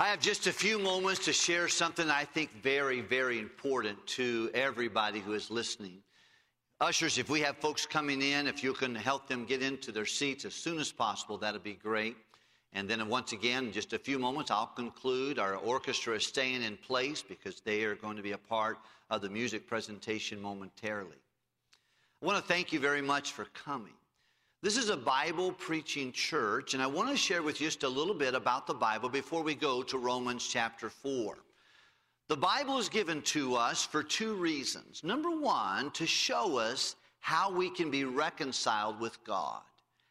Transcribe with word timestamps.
I 0.00 0.06
have 0.10 0.20
just 0.20 0.46
a 0.46 0.52
few 0.52 0.78
moments 0.78 1.24
to 1.24 1.32
share 1.32 1.66
something 1.66 2.08
I 2.08 2.22
think 2.22 2.52
very, 2.62 3.00
very 3.00 3.40
important 3.40 4.06
to 4.06 4.48
everybody 4.54 5.18
who 5.18 5.32
is 5.32 5.50
listening. 5.50 6.04
Ushers, 6.80 7.18
if 7.18 7.28
we 7.28 7.40
have 7.40 7.56
folks 7.56 7.84
coming 7.84 8.22
in, 8.22 8.46
if 8.46 8.62
you 8.62 8.74
can 8.74 8.94
help 8.94 9.26
them 9.26 9.44
get 9.44 9.60
into 9.60 9.90
their 9.90 10.06
seats 10.06 10.44
as 10.44 10.54
soon 10.54 10.78
as 10.78 10.92
possible, 10.92 11.36
that'd 11.36 11.64
be 11.64 11.74
great. 11.74 12.16
And 12.74 12.88
then 12.88 13.08
once 13.08 13.32
again, 13.32 13.66
in 13.66 13.72
just 13.72 13.92
a 13.92 13.98
few 13.98 14.20
moments, 14.20 14.52
I'll 14.52 14.68
conclude. 14.68 15.40
Our 15.40 15.56
orchestra 15.56 16.14
is 16.14 16.24
staying 16.24 16.62
in 16.62 16.76
place 16.76 17.20
because 17.20 17.60
they 17.60 17.82
are 17.82 17.96
going 17.96 18.16
to 18.16 18.22
be 18.22 18.32
a 18.32 18.38
part 18.38 18.78
of 19.10 19.20
the 19.20 19.28
music 19.28 19.66
presentation 19.66 20.40
momentarily. 20.40 21.18
I 22.22 22.26
want 22.26 22.38
to 22.38 22.44
thank 22.44 22.72
you 22.72 22.78
very 22.78 23.02
much 23.02 23.32
for 23.32 23.46
coming. 23.46 23.97
This 24.60 24.76
is 24.76 24.88
a 24.90 24.96
Bible 24.96 25.52
preaching 25.52 26.10
church, 26.10 26.74
and 26.74 26.82
I 26.82 26.86
want 26.88 27.10
to 27.10 27.16
share 27.16 27.44
with 27.44 27.60
you 27.60 27.68
just 27.68 27.84
a 27.84 27.88
little 27.88 28.12
bit 28.12 28.34
about 28.34 28.66
the 28.66 28.74
Bible 28.74 29.08
before 29.08 29.40
we 29.40 29.54
go 29.54 29.84
to 29.84 29.98
Romans 29.98 30.48
chapter 30.48 30.90
4. 30.90 31.38
The 32.26 32.36
Bible 32.36 32.76
is 32.78 32.88
given 32.88 33.22
to 33.22 33.54
us 33.54 33.84
for 33.84 34.02
two 34.02 34.34
reasons. 34.34 35.04
Number 35.04 35.30
one, 35.30 35.92
to 35.92 36.08
show 36.08 36.56
us 36.56 36.96
how 37.20 37.52
we 37.52 37.70
can 37.70 37.88
be 37.88 38.02
reconciled 38.02 38.98
with 38.98 39.22
God, 39.22 39.62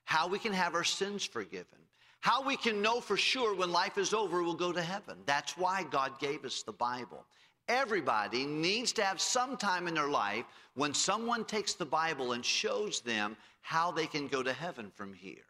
how 0.05 0.29
we 0.29 0.39
can 0.39 0.53
have 0.53 0.75
our 0.75 0.85
sins 0.85 1.25
forgiven, 1.25 1.79
how 2.21 2.41
we 2.41 2.55
can 2.55 2.81
know 2.81 3.01
for 3.01 3.17
sure 3.17 3.53
when 3.53 3.73
life 3.73 3.97
is 3.97 4.13
over 4.13 4.41
we'll 4.41 4.53
go 4.53 4.71
to 4.71 4.81
heaven. 4.81 5.17
That's 5.25 5.57
why 5.57 5.83
God 5.91 6.19
gave 6.19 6.45
us 6.45 6.63
the 6.63 6.71
Bible. 6.71 7.25
Everybody 7.67 8.45
needs 8.45 8.93
to 8.93 9.03
have 9.03 9.19
some 9.19 9.57
time 9.57 9.89
in 9.89 9.95
their 9.95 10.07
life 10.07 10.45
when 10.75 10.93
someone 10.93 11.43
takes 11.43 11.73
the 11.73 11.85
Bible 11.85 12.31
and 12.31 12.45
shows 12.45 13.01
them 13.01 13.35
how 13.67 13.91
they 13.91 14.07
can 14.07 14.29
go 14.29 14.41
to 14.41 14.53
heaven 14.53 14.89
from 14.95 15.11
here. 15.11 15.43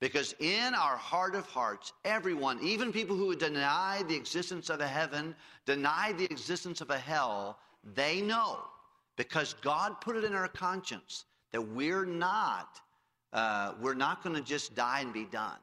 Because 0.00 0.36
in 0.38 0.72
our 0.72 0.96
heart 0.96 1.34
of 1.34 1.46
hearts, 1.46 1.92
everyone, 2.04 2.60
even 2.62 2.92
people 2.92 3.16
who 3.16 3.34
deny 3.34 4.04
the 4.06 4.14
existence 4.14 4.70
of 4.70 4.80
a 4.80 4.86
heaven, 4.86 5.34
deny 5.66 6.12
the 6.12 6.26
existence 6.26 6.80
of 6.80 6.90
a 6.90 6.98
hell, 6.98 7.58
they 7.96 8.20
know 8.20 8.60
because 9.16 9.56
God 9.62 10.00
put 10.00 10.14
it 10.14 10.22
in 10.22 10.32
our 10.32 10.46
conscience 10.46 11.24
that 11.50 11.60
we're 11.60 12.04
not, 12.04 12.80
uh, 13.32 13.72
we're 13.80 13.94
not 13.94 14.22
going 14.22 14.36
to 14.36 14.42
just 14.42 14.76
die 14.76 15.00
and 15.00 15.12
be 15.12 15.24
done. 15.24 15.58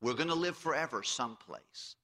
We're 0.00 0.14
going 0.14 0.28
to 0.28 0.34
live 0.34 0.56
forever 0.56 1.02
someplace. 1.02 1.96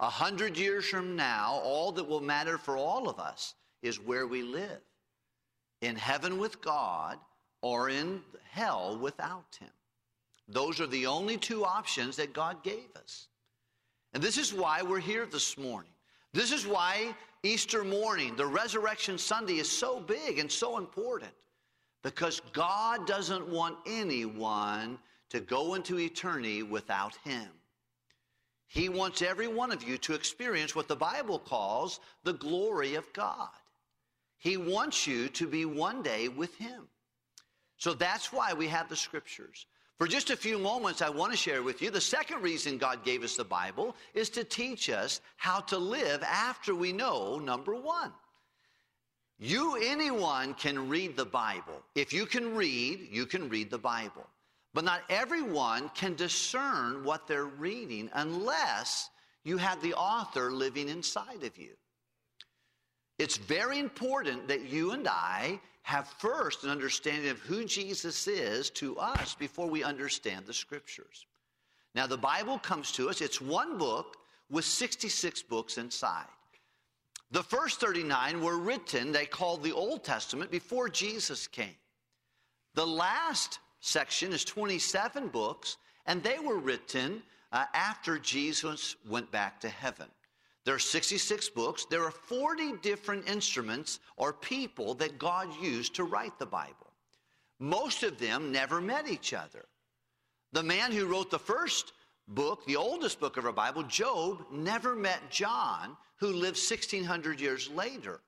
A 0.00 0.08
hundred 0.08 0.56
years 0.56 0.86
from 0.86 1.16
now, 1.16 1.60
all 1.62 1.92
that 1.92 2.08
will 2.08 2.22
matter 2.22 2.56
for 2.56 2.78
all 2.78 3.10
of 3.10 3.18
us 3.18 3.54
is 3.82 4.00
where 4.00 4.26
we 4.26 4.42
live 4.42 4.80
in 5.82 5.96
heaven 5.96 6.38
with 6.38 6.62
God 6.62 7.18
or 7.62 7.88
in 7.88 8.20
hell 8.50 8.98
without 9.00 9.56
Him. 9.58 9.70
Those 10.48 10.80
are 10.80 10.86
the 10.86 11.06
only 11.06 11.38
two 11.38 11.64
options 11.64 12.16
that 12.16 12.34
God 12.34 12.62
gave 12.62 12.94
us. 12.96 13.28
And 14.12 14.22
this 14.22 14.36
is 14.36 14.52
why 14.52 14.82
we're 14.82 15.00
here 15.00 15.24
this 15.24 15.56
morning. 15.56 15.92
This 16.34 16.52
is 16.52 16.66
why 16.66 17.14
Easter 17.42 17.84
morning, 17.84 18.36
the 18.36 18.46
Resurrection 18.46 19.16
Sunday, 19.16 19.54
is 19.54 19.70
so 19.70 20.00
big 20.00 20.38
and 20.38 20.50
so 20.50 20.78
important. 20.78 21.32
Because 22.02 22.42
God 22.52 23.06
doesn't 23.06 23.48
want 23.48 23.76
anyone 23.86 24.98
to 25.30 25.40
go 25.40 25.74
into 25.74 25.98
eternity 25.98 26.62
without 26.62 27.16
Him. 27.24 27.48
He 28.66 28.88
wants 28.88 29.22
every 29.22 29.48
one 29.48 29.70
of 29.70 29.82
you 29.82 29.98
to 29.98 30.14
experience 30.14 30.74
what 30.74 30.88
the 30.88 30.96
Bible 30.96 31.38
calls 31.38 32.00
the 32.24 32.32
glory 32.32 32.96
of 32.96 33.10
God. 33.12 33.48
He 34.38 34.56
wants 34.56 35.06
you 35.06 35.28
to 35.28 35.46
be 35.46 35.64
one 35.64 36.02
day 36.02 36.28
with 36.28 36.54
Him. 36.56 36.88
So 37.82 37.94
that's 37.94 38.32
why 38.32 38.52
we 38.52 38.68
have 38.68 38.88
the 38.88 38.94
scriptures. 38.94 39.66
For 39.98 40.06
just 40.06 40.30
a 40.30 40.36
few 40.36 40.56
moments, 40.56 41.02
I 41.02 41.10
want 41.10 41.32
to 41.32 41.36
share 41.36 41.64
with 41.64 41.82
you 41.82 41.90
the 41.90 42.00
second 42.00 42.40
reason 42.40 42.78
God 42.78 43.04
gave 43.04 43.24
us 43.24 43.34
the 43.34 43.42
Bible 43.42 43.96
is 44.14 44.30
to 44.30 44.44
teach 44.44 44.88
us 44.88 45.20
how 45.36 45.58
to 45.62 45.78
live 45.78 46.22
after 46.22 46.76
we 46.76 46.92
know 46.92 47.40
number 47.40 47.74
one. 47.74 48.12
You, 49.40 49.82
anyone, 49.82 50.54
can 50.54 50.88
read 50.88 51.16
the 51.16 51.24
Bible. 51.24 51.82
If 51.96 52.12
you 52.12 52.24
can 52.24 52.54
read, 52.54 53.08
you 53.10 53.26
can 53.26 53.48
read 53.48 53.68
the 53.68 53.78
Bible. 53.78 54.28
But 54.74 54.84
not 54.84 55.02
everyone 55.10 55.88
can 55.88 56.14
discern 56.14 57.02
what 57.02 57.26
they're 57.26 57.46
reading 57.46 58.10
unless 58.14 59.10
you 59.42 59.56
have 59.56 59.82
the 59.82 59.94
author 59.94 60.52
living 60.52 60.88
inside 60.88 61.42
of 61.42 61.58
you. 61.58 61.72
It's 63.18 63.38
very 63.38 63.80
important 63.80 64.46
that 64.46 64.68
you 64.68 64.92
and 64.92 65.08
I 65.08 65.58
have 65.82 66.06
first 66.18 66.64
an 66.64 66.70
understanding 66.70 67.30
of 67.30 67.38
who 67.40 67.64
Jesus 67.64 68.26
is 68.28 68.70
to 68.70 68.96
us 68.98 69.34
before 69.34 69.68
we 69.68 69.82
understand 69.82 70.46
the 70.46 70.54
scriptures. 70.54 71.26
Now, 71.94 72.06
the 72.06 72.16
Bible 72.16 72.58
comes 72.58 72.92
to 72.92 73.10
us, 73.10 73.20
it's 73.20 73.40
one 73.40 73.78
book 73.78 74.16
with 74.50 74.64
66 74.64 75.42
books 75.42 75.78
inside. 75.78 76.26
The 77.30 77.42
first 77.42 77.80
39 77.80 78.42
were 78.42 78.58
written, 78.58 79.10
they 79.10 79.26
called 79.26 79.62
the 79.62 79.72
Old 79.72 80.04
Testament, 80.04 80.50
before 80.50 80.88
Jesus 80.88 81.46
came. 81.46 81.74
The 82.74 82.86
last 82.86 83.58
section 83.80 84.32
is 84.32 84.44
27 84.44 85.28
books, 85.28 85.78
and 86.06 86.22
they 86.22 86.38
were 86.38 86.58
written 86.58 87.22
uh, 87.50 87.64
after 87.74 88.18
Jesus 88.18 88.96
went 89.08 89.30
back 89.30 89.60
to 89.60 89.68
heaven. 89.68 90.08
There 90.64 90.74
are 90.74 90.78
66 90.78 91.48
books. 91.50 91.86
There 91.86 92.04
are 92.04 92.10
40 92.10 92.74
different 92.82 93.28
instruments 93.28 94.00
or 94.16 94.32
people 94.32 94.94
that 94.94 95.18
God 95.18 95.48
used 95.60 95.94
to 95.96 96.04
write 96.04 96.38
the 96.38 96.46
Bible. 96.46 96.92
Most 97.58 98.02
of 98.02 98.18
them 98.18 98.52
never 98.52 98.80
met 98.80 99.08
each 99.08 99.32
other. 99.32 99.66
The 100.52 100.62
man 100.62 100.92
who 100.92 101.06
wrote 101.06 101.30
the 101.30 101.38
first 101.38 101.92
book, 102.28 102.64
the 102.66 102.76
oldest 102.76 103.18
book 103.18 103.36
of 103.36 103.46
our 103.46 103.52
Bible, 103.52 103.82
Job, 103.84 104.44
never 104.52 104.94
met 104.94 105.30
John, 105.30 105.96
who 106.16 106.28
lived 106.28 106.58
1600 106.58 107.40
years 107.40 107.68
later. 107.70 108.20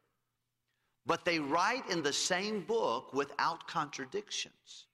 But 1.07 1.25
they 1.25 1.39
write 1.39 1.89
in 1.91 2.03
the 2.03 2.13
same 2.13 2.63
book 2.63 3.13
without 3.13 3.67
contradictions 3.69 4.87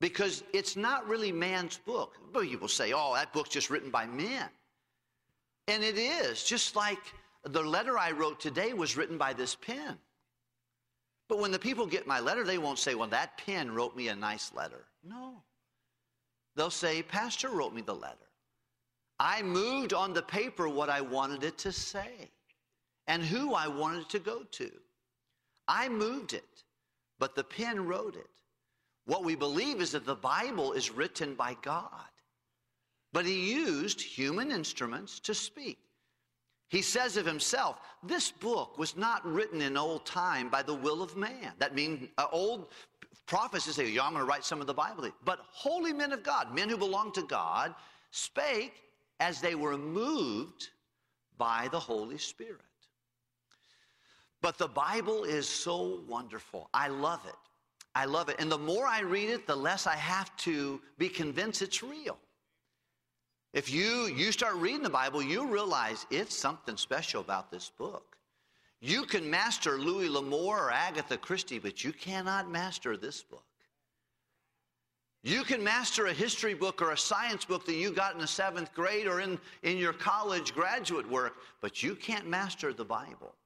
because 0.00 0.44
it's 0.52 0.76
not 0.76 1.08
really 1.08 1.32
man's 1.32 1.78
book. 1.78 2.16
But 2.32 2.48
you 2.48 2.58
will 2.58 2.68
say, 2.68 2.92
oh, 2.94 3.14
that 3.14 3.32
book's 3.32 3.50
just 3.50 3.70
written 3.70 3.90
by 3.90 4.06
men. 4.06 4.48
And 5.68 5.82
it 5.82 5.96
is, 5.96 6.44
just 6.44 6.76
like 6.76 6.98
the 7.44 7.62
letter 7.62 7.98
I 7.98 8.10
wrote 8.10 8.40
today 8.40 8.72
was 8.72 8.96
written 8.96 9.18
by 9.18 9.32
this 9.32 9.54
pen. 9.54 9.98
But 11.28 11.38
when 11.38 11.52
the 11.52 11.58
people 11.58 11.86
get 11.86 12.06
my 12.06 12.20
letter, 12.20 12.44
they 12.44 12.58
won't 12.58 12.78
say, 12.78 12.94
well, 12.94 13.08
that 13.08 13.38
pen 13.38 13.74
wrote 13.74 13.96
me 13.96 14.08
a 14.08 14.16
nice 14.16 14.52
letter. 14.54 14.84
No. 15.02 15.42
They'll 16.54 16.70
say, 16.70 17.02
Pastor 17.02 17.48
wrote 17.48 17.74
me 17.74 17.82
the 17.82 17.94
letter. 17.94 18.18
I 19.18 19.42
moved 19.42 19.92
on 19.92 20.12
the 20.12 20.22
paper 20.22 20.68
what 20.68 20.90
I 20.90 21.00
wanted 21.00 21.44
it 21.44 21.56
to 21.58 21.72
say 21.72 22.30
and 23.06 23.22
who 23.22 23.54
I 23.54 23.68
wanted 23.68 24.02
it 24.02 24.10
to 24.10 24.18
go 24.18 24.42
to. 24.42 24.70
I 25.66 25.88
moved 25.88 26.34
it, 26.34 26.64
but 27.18 27.34
the 27.34 27.44
pen 27.44 27.86
wrote 27.86 28.16
it. 28.16 28.28
What 29.06 29.24
we 29.24 29.34
believe 29.34 29.80
is 29.80 29.92
that 29.92 30.06
the 30.06 30.14
Bible 30.14 30.72
is 30.72 30.90
written 30.90 31.34
by 31.34 31.56
God, 31.62 31.90
but 33.14 33.24
he 33.24 33.52
used 33.54 34.00
human 34.00 34.50
instruments 34.50 35.20
to 35.20 35.34
speak. 35.34 35.78
He 36.68 36.82
says 36.82 37.16
of 37.16 37.24
himself, 37.24 37.78
this 38.02 38.32
book 38.32 38.76
was 38.76 38.96
not 38.96 39.24
written 39.24 39.62
in 39.62 39.76
old 39.76 40.04
time 40.04 40.48
by 40.48 40.62
the 40.62 40.74
will 40.74 41.00
of 41.00 41.16
man. 41.16 41.52
That 41.58 41.76
means 41.76 42.08
uh, 42.18 42.26
old 42.32 42.72
prophets 43.26 43.72
say, 43.72 43.88
yeah, 43.88 44.02
I'm 44.02 44.14
going 44.14 44.24
to 44.24 44.28
write 44.28 44.44
some 44.44 44.60
of 44.60 44.66
the 44.66 44.74
Bible. 44.74 45.08
But 45.24 45.38
holy 45.52 45.92
men 45.92 46.12
of 46.12 46.24
God, 46.24 46.52
men 46.52 46.68
who 46.68 46.76
belong 46.76 47.12
to 47.12 47.22
God, 47.22 47.72
spake 48.10 48.74
as 49.20 49.40
they 49.40 49.54
were 49.54 49.78
moved 49.78 50.70
by 51.38 51.68
the 51.70 51.78
Holy 51.78 52.18
Spirit. 52.18 52.62
But 54.42 54.58
the 54.58 54.68
Bible 54.68 55.22
is 55.22 55.48
so 55.48 56.02
wonderful. 56.08 56.68
I 56.74 56.88
love 56.88 57.24
it. 57.28 57.36
I 57.94 58.06
love 58.06 58.28
it. 58.28 58.36
And 58.40 58.50
the 58.50 58.58
more 58.58 58.88
I 58.88 59.02
read 59.02 59.30
it, 59.30 59.46
the 59.46 59.54
less 59.54 59.86
I 59.86 59.94
have 59.94 60.36
to 60.38 60.80
be 60.98 61.08
convinced 61.08 61.62
it's 61.62 61.80
real. 61.80 62.18
If 63.54 63.72
you, 63.72 64.06
you 64.06 64.32
start 64.32 64.56
reading 64.56 64.82
the 64.82 64.90
Bible, 64.90 65.22
you 65.22 65.46
realize 65.46 66.06
it's 66.10 66.36
something 66.36 66.76
special 66.76 67.20
about 67.20 67.52
this 67.52 67.70
book. 67.78 68.16
You 68.80 69.04
can 69.04 69.30
master 69.30 69.78
Louis 69.78 70.08
L'Amour 70.08 70.64
or 70.64 70.70
Agatha 70.72 71.16
Christie, 71.16 71.60
but 71.60 71.84
you 71.84 71.92
cannot 71.92 72.50
master 72.50 72.96
this 72.96 73.22
book. 73.22 73.44
You 75.22 75.44
can 75.44 75.62
master 75.62 76.06
a 76.06 76.12
history 76.12 76.54
book 76.54 76.82
or 76.82 76.90
a 76.90 76.98
science 76.98 77.44
book 77.44 77.64
that 77.66 77.76
you 77.76 77.92
got 77.92 78.12
in 78.12 78.20
the 78.20 78.26
seventh 78.26 78.74
grade 78.74 79.06
or 79.06 79.20
in, 79.20 79.38
in 79.62 79.78
your 79.78 79.92
college 79.92 80.52
graduate 80.52 81.08
work, 81.08 81.36
but 81.60 81.80
you 81.80 81.94
can't 81.94 82.28
master 82.28 82.72
the 82.72 82.84
Bible. 82.84 83.36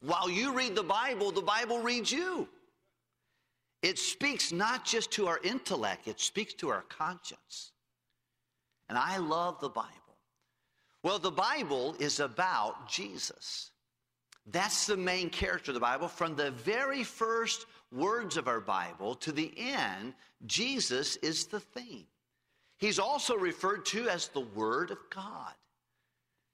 While 0.00 0.30
you 0.30 0.54
read 0.54 0.76
the 0.76 0.84
Bible, 0.84 1.32
the 1.32 1.42
Bible 1.42 1.80
reads 1.80 2.12
you. 2.12 2.48
It 3.82 3.98
speaks 3.98 4.52
not 4.52 4.84
just 4.84 5.10
to 5.12 5.26
our 5.26 5.40
intellect, 5.42 6.06
it 6.06 6.20
speaks 6.20 6.54
to 6.54 6.68
our 6.68 6.82
conscience. 6.82 7.72
And 8.88 8.96
I 8.96 9.18
love 9.18 9.60
the 9.60 9.68
Bible. 9.68 9.92
Well, 11.02 11.18
the 11.18 11.30
Bible 11.30 11.94
is 11.98 12.20
about 12.20 12.88
Jesus. 12.88 13.70
That's 14.46 14.86
the 14.86 14.96
main 14.96 15.30
character 15.30 15.70
of 15.70 15.74
the 15.74 15.80
Bible. 15.80 16.08
From 16.08 16.34
the 16.34 16.50
very 16.50 17.04
first 17.04 17.66
words 17.92 18.36
of 18.36 18.48
our 18.48 18.60
Bible 18.60 19.14
to 19.16 19.32
the 19.32 19.52
end, 19.56 20.14
Jesus 20.46 21.16
is 21.16 21.46
the 21.46 21.60
theme. 21.60 22.06
He's 22.78 22.98
also 22.98 23.36
referred 23.36 23.84
to 23.86 24.08
as 24.08 24.28
the 24.28 24.40
Word 24.40 24.90
of 24.90 24.98
God. 25.10 25.52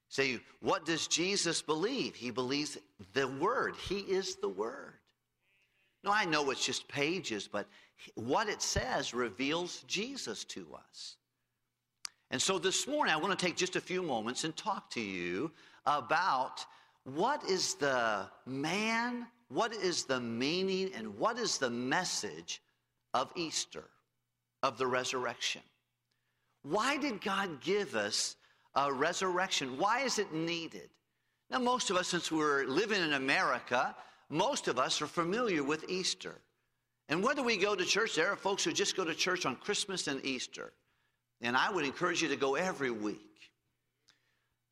Say, 0.09 0.41
what 0.61 0.87
does 0.87 1.07
Jesus 1.07 1.63
believe? 1.63 2.15
He 2.15 2.31
believes 2.31 2.79
the 3.13 3.29
Word. 3.29 3.75
He 3.89 3.99
is 3.99 4.37
the 4.37 4.49
Word. 4.49 4.95
No, 6.03 6.13
I 6.13 6.25
know 6.25 6.51
it's 6.51 6.65
just 6.65 6.87
pages, 6.89 7.49
but 7.51 7.67
what 8.15 8.49
it 8.49 8.61
says 8.61 9.15
reveals 9.15 9.85
Jesus 9.87 10.45
to 10.45 10.67
us. 10.91 11.17
And 12.35 12.43
so 12.43 12.59
this 12.59 12.89
morning, 12.89 13.15
I 13.15 13.17
want 13.17 13.39
to 13.39 13.47
take 13.47 13.55
just 13.55 13.77
a 13.77 13.81
few 13.81 14.03
moments 14.03 14.43
and 14.43 14.57
talk 14.57 14.91
to 14.91 15.01
you 15.01 15.53
about 15.87 16.67
what 17.05 17.49
is 17.49 17.75
the 17.75 18.27
man, 18.45 19.29
what 19.51 19.73
is 19.73 20.03
the 20.03 20.19
meaning, 20.19 20.91
and 20.97 21.17
what 21.17 21.39
is 21.39 21.59
the 21.59 21.71
message 21.71 22.61
of 23.15 23.31
Easter, 23.37 23.85
of 24.65 24.79
the 24.79 24.87
resurrection. 24.89 25.63
Why 26.65 26.97
did 26.97 27.21
God 27.21 27.61
give 27.61 27.95
us 27.95 28.35
a 28.75 28.93
resurrection? 28.93 29.79
Why 29.79 30.01
is 30.01 30.19
it 30.19 30.35
needed? 30.35 30.91
Now, 31.53 31.61
most 31.61 31.91
of 31.91 31.97
us, 31.97 32.09
since 32.09 32.33
we're 32.33 32.65
living 32.65 33.01
in 33.01 33.13
America, 33.13 33.95
most 34.29 34.67
of 34.67 34.77
us 34.77 35.01
are 35.01 35.07
familiar 35.07 35.63
with 35.63 35.89
Easter. 35.89 36.35
And 37.09 37.23
whether 37.23 37.45
we 37.45 37.57
go 37.57 37.77
to 37.77 37.85
church, 37.85 38.17
there 38.17 38.33
are 38.33 38.37
folks 38.37 38.65
who 38.65 38.73
just 38.73 38.97
go 38.97 39.05
to 39.05 39.15
church 39.15 39.47
on 39.47 39.55
Christmas 39.55 40.09
and 40.09 40.25
Easter. 40.25 40.73
And 41.41 41.57
I 41.57 41.71
would 41.71 41.85
encourage 41.85 42.23
you 42.23 42.29
to 42.29 42.37
go 42.37 42.55
every 42.55 42.91
week. 42.91 43.21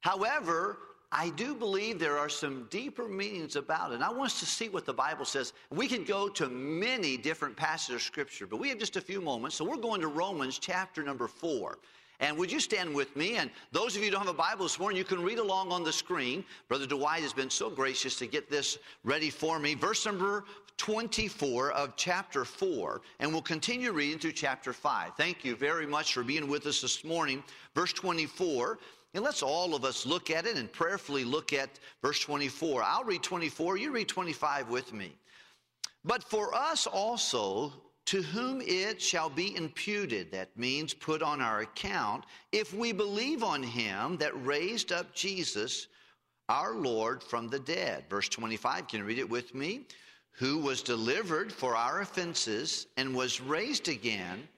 However, 0.01 0.79
I 1.15 1.29
do 1.31 1.55
believe 1.55 1.99
there 1.99 2.17
are 2.17 2.31
some 2.31 2.67
deeper 2.71 3.07
meanings 3.07 3.57
about 3.57 3.93
it. 3.93 3.97
And 3.97 4.05
I 4.05 4.09
want 4.09 4.33
us 4.33 4.41
to 4.41 4.47
see 4.47 4.71
what 4.71 4.87
the 4.87 4.95
Bible 4.95 5.27
says. 5.27 5.53
We 5.71 5.87
can 5.87 6.05
go 6.05 6.29
to 6.31 6.49
many 6.49 7.19
different 7.19 7.55
passages 7.55 7.97
of 7.97 8.03
Scripture, 8.03 8.47
but 8.47 8.57
we 8.57 8.71
have 8.71 8.79
just 8.79 8.97
a 8.97 9.01
few 9.01 9.21
moments. 9.21 9.57
So 9.57 9.65
we're 9.65 9.77
going 9.77 10.01
to 10.01 10.09
Romans 10.09 10.59
chapter 10.59 11.03
number 11.03 11.29
four. 11.29 11.79
And 12.23 12.39
would 12.39 12.53
you 12.53 12.61
stand 12.61 12.95
with 12.95 13.15
me? 13.17 13.37
And 13.37 13.51
those 13.73 13.97
of 13.97 14.01
you 14.01 14.07
who 14.07 14.13
don't 14.13 14.25
have 14.25 14.35
a 14.35 14.39
Bible 14.39 14.63
this 14.65 14.79
morning, 14.79 14.97
you 14.97 15.05
can 15.05 15.23
read 15.23 15.39
along 15.39 15.73
on 15.73 15.83
the 15.83 15.93
screen. 15.93 16.45
Brother 16.69 16.87
Dwight 16.87 17.21
has 17.23 17.33
been 17.33 17.51
so 17.51 17.69
gracious 17.69 18.17
to 18.21 18.27
get 18.29 18.49
this 18.49 18.79
ready 19.03 19.29
for 19.29 19.59
me. 19.59 19.75
Verse 19.75 20.07
number 20.07 20.45
24 20.77 21.73
of 21.73 21.97
chapter 21.97 22.45
4, 22.45 23.03
and 23.19 23.33
we'll 23.33 23.43
continue 23.43 23.91
reading 23.91 24.21
through 24.21 24.33
chapter 24.33 24.73
5. 24.73 25.13
Thank 25.17 25.45
you 25.45 25.57
very 25.57 25.87
much 25.87 26.15
for 26.15 26.23
being 26.23 26.49
with 26.49 26.65
us 26.67 26.81
this 26.81 27.05
morning. 27.05 27.43
Verse 27.75 27.93
24 27.93 28.79
and 29.15 29.23
let's 29.23 29.43
all 29.43 29.75
of 29.75 29.85
us 29.85 30.07
look 30.07 30.31
at 30.31 30.47
it 30.47 30.57
and 30.57 30.73
prayerfully 30.73 31.25
look 31.25 31.53
at 31.53 31.79
verse 32.01 32.19
24. 32.21 32.83
I'll 32.83 33.05
read 33.05 33.23
24, 33.23 33.77
you 33.77 33.91
read 33.91 34.09
25 34.09 34.71
with 34.71 34.95
me. 34.95 35.13
But 36.03 36.25
for 36.25 36.55
us 36.55 36.87
also, 36.87 37.75
to 38.07 38.23
whom 38.23 38.61
it 38.61 39.01
shall 39.01 39.31
be 39.31 39.57
imputed, 39.57 40.33
that 40.33 40.57
means 40.57 40.93
put 40.93 41.23
on 41.23 41.41
our 41.41 41.61
account, 41.61 42.25
if 42.51 42.75
we 42.75 42.93
believe 42.93 43.43
on 43.43 43.63
him 43.63 44.17
that 44.17 44.45
raised 44.45 44.93
up 44.93 45.15
Jesus, 45.15 45.87
our 46.49 46.75
Lord, 46.75 47.23
from 47.23 47.49
the 47.49 47.61
dead. 47.61 48.05
Verse 48.11 48.29
25, 48.29 48.89
can 48.89 49.01
you 49.01 49.05
read 49.05 49.19
it 49.19 49.29
with 49.29 49.55
me? 49.55 49.87
Who 50.33 50.59
was 50.59 50.83
delivered 50.83 51.53
for 51.53 51.77
our 51.77 52.01
offenses 52.01 52.87
and 52.97 53.15
was 53.15 53.41
raised 53.41 53.89
again. 53.89 54.49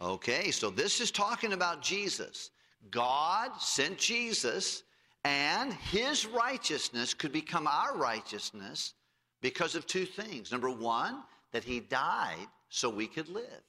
Okay, 0.00 0.50
so 0.50 0.70
this 0.70 1.00
is 1.00 1.10
talking 1.10 1.52
about 1.52 1.82
Jesus. 1.82 2.50
God 2.90 3.50
sent 3.60 3.98
Jesus, 3.98 4.84
and 5.24 5.72
his 5.74 6.24
righteousness 6.24 7.12
could 7.12 7.32
become 7.32 7.66
our 7.66 7.96
righteousness 7.96 8.94
because 9.40 9.74
of 9.74 9.86
two 9.86 10.06
things. 10.06 10.52
Number 10.52 10.70
one, 10.70 11.22
that 11.52 11.64
he 11.64 11.80
died 11.80 12.46
so 12.68 12.88
we 12.90 13.06
could 13.06 13.28
live. 13.28 13.62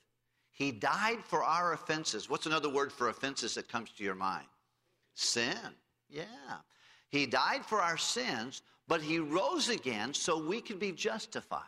He 0.51 0.71
died 0.71 1.19
for 1.23 1.43
our 1.43 1.73
offenses. 1.73 2.29
What's 2.29 2.45
another 2.45 2.69
word 2.69 2.91
for 2.91 3.09
offenses 3.09 3.55
that 3.55 3.69
comes 3.69 3.91
to 3.91 4.03
your 4.03 4.15
mind? 4.15 4.47
Sin. 5.13 5.55
Yeah. 6.09 6.23
He 7.09 7.25
died 7.25 7.65
for 7.65 7.81
our 7.81 7.97
sins, 7.97 8.61
but 8.87 9.01
he 9.01 9.19
rose 9.19 9.69
again 9.69 10.13
so 10.13 10.37
we 10.37 10.59
could 10.61 10.79
be 10.79 10.91
justified. 10.91 11.63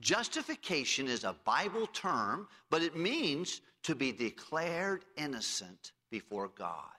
Justification 0.00 1.08
is 1.08 1.24
a 1.24 1.36
Bible 1.44 1.86
term, 1.88 2.48
but 2.70 2.82
it 2.82 2.96
means 2.96 3.60
to 3.82 3.94
be 3.94 4.12
declared 4.12 5.04
innocent 5.16 5.92
before 6.10 6.48
God. 6.48 6.90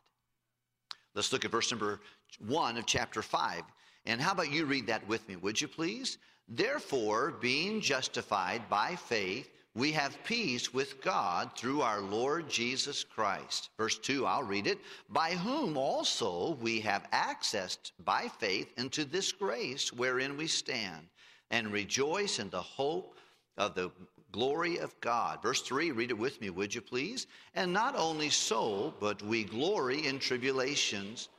Let's 1.16 1.32
look 1.32 1.46
at 1.46 1.52
verse 1.52 1.72
number 1.72 2.02
one 2.48 2.78
of 2.78 2.86
chapter 2.86 3.22
five. 3.22 3.64
And 4.06 4.20
how 4.20 4.34
about 4.34 4.52
you 4.52 4.66
read 4.66 4.88
that 4.88 5.08
with 5.08 5.28
me, 5.30 5.36
would 5.38 5.62
you 5.62 5.68
please? 5.68 6.18
Therefore, 6.48 7.32
being 7.32 7.82
justified 7.82 8.70
by 8.70 8.96
faith, 8.96 9.50
we 9.76 9.92
have 9.94 10.24
peace 10.24 10.72
with 10.72 11.02
God 11.02 11.52
through 11.58 11.82
our 11.82 12.02
Lord 12.02 12.48
Jesus 12.48 13.04
Christ. 13.04 13.70
Verse 13.78 13.98
2, 13.98 14.26
I'll 14.26 14.44
read 14.44 14.68
it. 14.68 14.80
By 15.10 15.32
whom 15.32 15.78
also 15.78 16.58
we 16.62 16.80
have 16.82 17.10
accessed 17.12 17.92
by 18.06 18.28
faith 18.40 18.72
into 18.78 19.04
this 19.04 19.32
grace 19.32 19.92
wherein 19.92 20.38
we 20.38 20.46
stand 20.46 21.08
and 21.50 21.72
rejoice 21.72 22.38
in 22.38 22.50
the 22.52 22.62
hope 22.62 23.16
of 23.58 23.74
the 23.74 23.90
glory 24.32 24.78
of 24.78 25.00
God. 25.02 25.42
Verse 25.42 25.62
3, 25.62 25.92
read 25.92 26.12
it 26.12 26.18
with 26.18 26.40
me, 26.40 26.50
would 26.52 26.74
you 26.74 26.82
please? 26.82 27.26
And 27.56 27.74
not 27.74 27.96
only 27.96 28.30
so, 28.30 28.94
but 29.00 29.22
we 29.24 29.44
glory 29.44 30.06
in 30.06 30.20
tribulations, 30.20 31.30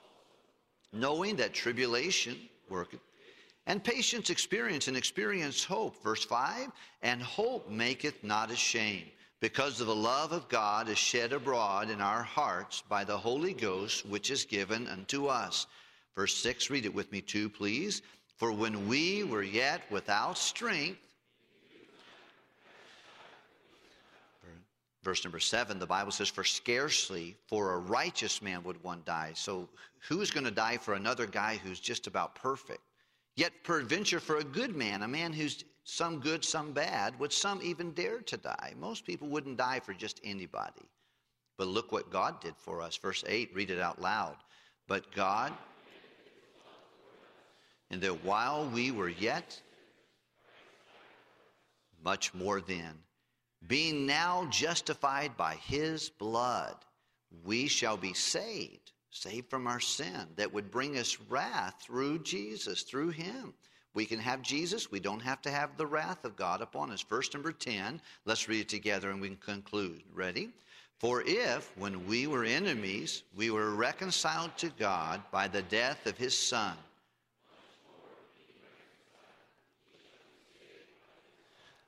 knowing 0.93 1.37
that 1.37 1.55
tribulation 1.55 2.37
worketh. 2.69 3.01
And 3.67 3.83
patience 3.83 4.29
experience, 4.29 4.89
and 4.89 4.97
experience 4.97 5.65
hope. 5.65 6.03
Verse 6.03 6.25
5, 6.25 6.69
and 7.03 7.23
hope 7.23 7.71
maketh 7.71 8.23
not 8.23 8.51
ashamed, 8.51 9.11
because 9.41 9.81
of 9.81 9.87
the 9.87 9.95
love 9.95 10.33
of 10.33 10.49
God 10.49 10.89
is 10.89 10.99
shed 10.99 11.33
abroad 11.33 11.89
in 11.89 12.01
our 12.01 12.23
hearts 12.23 12.83
by 12.89 13.05
the 13.05 13.17
Holy 13.17 13.55
Ghost, 13.55 14.05
which 14.07 14.31
is 14.31 14.45
given 14.45 14.87
unto 14.89 15.27
us. 15.27 15.67
Verse 16.15 16.35
6, 16.37 16.69
read 16.69 16.85
it 16.85 16.95
with 16.95 17.11
me 17.11 17.21
too, 17.21 17.49
please. 17.49 18.03
For 18.37 18.53
when 18.53 18.87
we 18.87 19.25
were 19.25 19.43
yet 19.43 19.83
without 19.91 20.37
strength, 20.37 20.99
verse 25.03 25.25
number 25.25 25.39
seven, 25.39 25.79
the 25.79 25.87
Bible 25.87 26.11
says, 26.11 26.29
For 26.29 26.45
scarcely 26.45 27.37
for 27.47 27.73
a 27.73 27.79
righteous 27.79 28.43
man 28.43 28.63
would 28.65 28.83
one 28.83 29.03
die. 29.05 29.33
So 29.35 29.69
who's 30.09 30.31
going 30.31 30.45
to 30.45 30.51
die 30.51 30.79
for 30.79 30.95
another 30.95 31.27
guy 31.27 31.61
who's 31.63 31.79
just 31.79 32.07
about 32.07 32.35
perfect? 32.35 32.81
Yet 33.37 33.53
peradventure 33.65 34.21
for 34.21 34.37
a 34.37 34.45
good 34.45 34.77
man, 34.77 35.03
a 35.03 35.09
man 35.09 35.33
who's 35.33 35.65
some 35.85 36.21
good, 36.21 36.45
some 36.45 36.73
bad, 36.73 37.19
would 37.19 37.33
some 37.33 37.61
even 37.63 37.93
dare 37.93 38.21
to 38.21 38.37
die? 38.37 38.75
Most 38.79 39.05
people 39.05 39.29
wouldn't 39.29 39.59
die 39.59 39.81
for 39.81 39.93
just 39.93 40.21
anybody. 40.25 40.89
But 41.57 41.69
look 41.69 41.93
what 41.93 42.11
God 42.11 42.41
did 42.41 42.55
for 42.57 42.81
us. 42.81 42.97
Verse 42.97 43.25
8, 43.27 43.55
read 43.55 43.71
it 43.71 43.81
out 43.81 44.01
loud. 44.01 44.37
But 44.87 45.13
God, 45.15 45.53
and 47.91 48.01
that 48.03 48.25
while 48.25 48.69
we 48.69 48.91
were 48.91 49.09
yet, 49.09 49.61
much 52.05 52.35
more 52.35 52.61
then, 52.61 52.95
being 53.67 54.07
now 54.07 54.47
justified 54.51 55.37
by 55.37 55.55
his 55.55 56.11
blood, 56.11 56.77
we 57.45 57.67
shall 57.67 57.97
be 57.97 58.13
saved, 58.13 58.93
saved 59.15 59.49
from 59.49 59.67
our 59.69 59.81
sin 59.81 60.27
that 60.37 60.53
would 60.53 60.71
bring 60.71 60.99
us 60.99 61.19
wrath 61.29 61.77
through 61.81 62.19
Jesus, 62.19 62.83
through 62.83 63.11
him. 63.11 63.55
We 63.95 64.07
can 64.07 64.19
have 64.19 64.43
Jesus, 64.43 64.91
we 64.91 64.99
don't 64.99 65.23
have 65.23 65.41
to 65.43 65.51
have 65.51 65.77
the 65.77 65.87
wrath 65.87 66.25
of 66.25 66.35
God 66.35 66.61
upon 66.61 66.91
us. 66.91 67.03
Verse 67.03 67.33
number 67.33 67.53
10, 67.53 68.01
let's 68.25 68.49
read 68.49 68.63
it 68.63 68.69
together 68.69 69.11
and 69.11 69.21
we 69.21 69.29
can 69.29 69.37
conclude. 69.37 70.03
Ready? 70.13 70.51
For 70.99 71.23
if, 71.25 71.71
when 71.77 72.07
we 72.07 72.27
were 72.27 72.45
enemies, 72.45 73.23
we 73.37 73.51
were 73.51 73.71
reconciled 73.71 74.57
to 74.59 74.71
God 74.79 75.23
by 75.31 75.47
the 75.47 75.63
death 75.63 76.07
of 76.07 76.19
his 76.19 76.37
Son, 76.37 76.77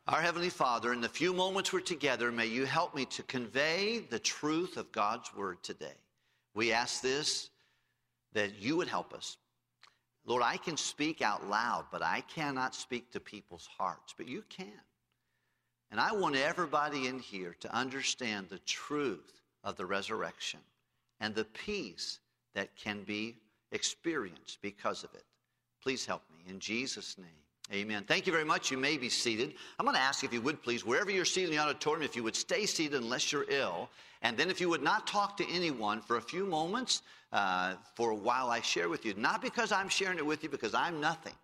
Our 0.09 0.21
Heavenly 0.21 0.50
Father, 0.50 0.92
in 0.92 1.00
the 1.00 1.09
few 1.09 1.33
moments 1.33 1.73
we're 1.73 1.80
together, 1.80 2.30
may 2.30 2.47
you 2.47 2.64
help 2.64 2.95
me 2.95 3.06
to 3.06 3.25
convey 3.25 3.99
the 3.99 4.21
truth 4.21 4.76
of 4.76 4.92
God's 4.92 5.35
Word 5.35 5.61
today. 5.64 5.97
We 6.57 6.73
ask 6.73 7.03
this 7.03 7.51
that 8.33 8.59
you 8.59 8.79
would 8.79 8.89
help 8.89 9.13
us. 9.13 9.37
Lord, 10.25 10.43
I 10.43 10.57
can 10.57 10.79
speak 10.79 11.21
out 11.21 11.49
loud, 11.49 11.85
but 11.93 12.03
I 12.03 12.23
cannot 12.23 12.75
speak 12.75 13.13
to 13.13 13.21
people's 13.21 13.69
hearts, 13.79 14.15
but 14.17 14.27
you 14.27 14.43
can. 14.49 14.81
And 15.91 16.01
I 16.01 16.13
want 16.13 16.35
everybody 16.35 17.09
in 17.09 17.19
here 17.19 17.55
to 17.61 17.77
understand 17.77 18.49
the 18.49 18.59
truth 18.61 19.43
of 19.65 19.77
the 19.77 19.85
resurrection 19.85 20.61
and 21.21 21.35
the 21.35 21.45
peace 21.45 22.21
that 22.55 22.75
can 22.75 23.03
be 23.03 23.37
experienced 23.71 24.59
because 24.63 25.05
of 25.05 25.13
it. 25.15 25.25
Please 25.83 26.07
help 26.07 26.23
me. 26.31 26.51
In 26.51 26.59
Jesus' 26.59 27.19
name. 27.19 27.46
Amen. 27.73 28.05
Thank 28.05 28.27
you 28.27 28.33
very 28.33 28.45
much. 28.45 28.71
You 28.71 28.79
may 28.79 28.97
be 28.97 29.09
seated. 29.09 29.55
I'm 29.79 29.87
going 29.87 29.97
to 29.97 30.03
ask 30.03 30.23
if 30.23 30.33
you 30.33 30.41
would 30.43 30.63
please, 30.63 30.85
wherever 30.87 31.11
you're 31.11 31.25
seated 31.25 31.51
in 31.51 31.57
the 31.57 31.63
auditorium, 31.63 32.03
if 32.03 32.15
you 32.15 32.23
would 32.23 32.37
stay 32.37 32.65
seated 32.65 33.03
unless 33.03 33.33
you're 33.33 33.47
ill. 33.49 33.89
And 34.23 34.37
then 34.37 34.51
if 34.51 34.61
you 34.61 34.69
would 34.69 34.83
not 34.83 35.07
talk 35.07 35.37
to 35.39 35.45
anyone 35.51 36.01
for 36.01 36.17
a 36.17 36.23
few 36.23 36.47
moments 36.47 37.03
uh, 37.33 37.75
for 37.95 38.11
a 38.11 38.15
while 38.15 38.51
I 38.51 38.61
share 38.61 38.89
with 38.89 39.05
you. 39.05 39.15
Not 39.17 39.43
because 39.43 39.73
I'm 39.73 39.89
sharing 39.89 40.19
it 40.19 40.25
with 40.25 40.45
you, 40.45 40.49
because 40.49 40.75
I'm 40.75 41.01
nothing. 41.01 41.35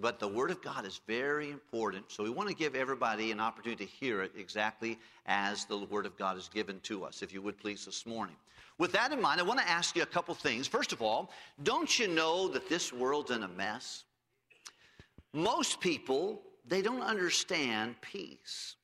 but 0.00 0.18
the 0.18 0.28
Word 0.28 0.50
of 0.50 0.62
God 0.62 0.86
is 0.86 1.00
very 1.06 1.50
important. 1.50 2.10
So 2.10 2.24
we 2.24 2.30
want 2.30 2.48
to 2.48 2.54
give 2.54 2.74
everybody 2.74 3.30
an 3.30 3.40
opportunity 3.40 3.84
to 3.84 3.90
hear 3.90 4.22
it 4.22 4.32
exactly 4.36 4.98
as 5.26 5.64
the 5.66 5.78
Word 5.78 6.06
of 6.06 6.16
God 6.16 6.36
is 6.38 6.48
given 6.48 6.80
to 6.80 7.04
us, 7.04 7.22
if 7.22 7.32
you 7.32 7.42
would 7.42 7.58
please, 7.58 7.84
this 7.84 8.06
morning. 8.06 8.36
With 8.78 8.92
that 8.92 9.12
in 9.12 9.20
mind, 9.20 9.40
I 9.40 9.42
want 9.44 9.60
to 9.60 9.68
ask 9.68 9.94
you 9.94 10.02
a 10.02 10.06
couple 10.06 10.34
things. 10.34 10.66
First 10.66 10.92
of 10.92 11.02
all, 11.02 11.30
don't 11.62 11.98
you 11.98 12.08
know 12.08 12.48
that 12.48 12.68
this 12.68 12.92
world's 12.92 13.30
in 13.30 13.42
a 13.42 13.48
mess? 13.48 14.04
Most 15.32 15.80
people, 15.80 16.42
they 16.66 16.82
don't 16.82 17.02
understand 17.02 17.94
peace. 18.00 18.76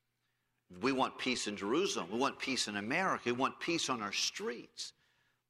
We 0.81 0.93
want 0.93 1.19
peace 1.19 1.47
in 1.47 1.57
Jerusalem. 1.57 2.09
We 2.13 2.19
want 2.19 2.39
peace 2.39 2.69
in 2.69 2.77
America. 2.77 3.23
We 3.27 3.33
want 3.33 3.59
peace 3.61 3.89
on 3.89 4.03
our 4.03 4.13
streets. 4.13 4.93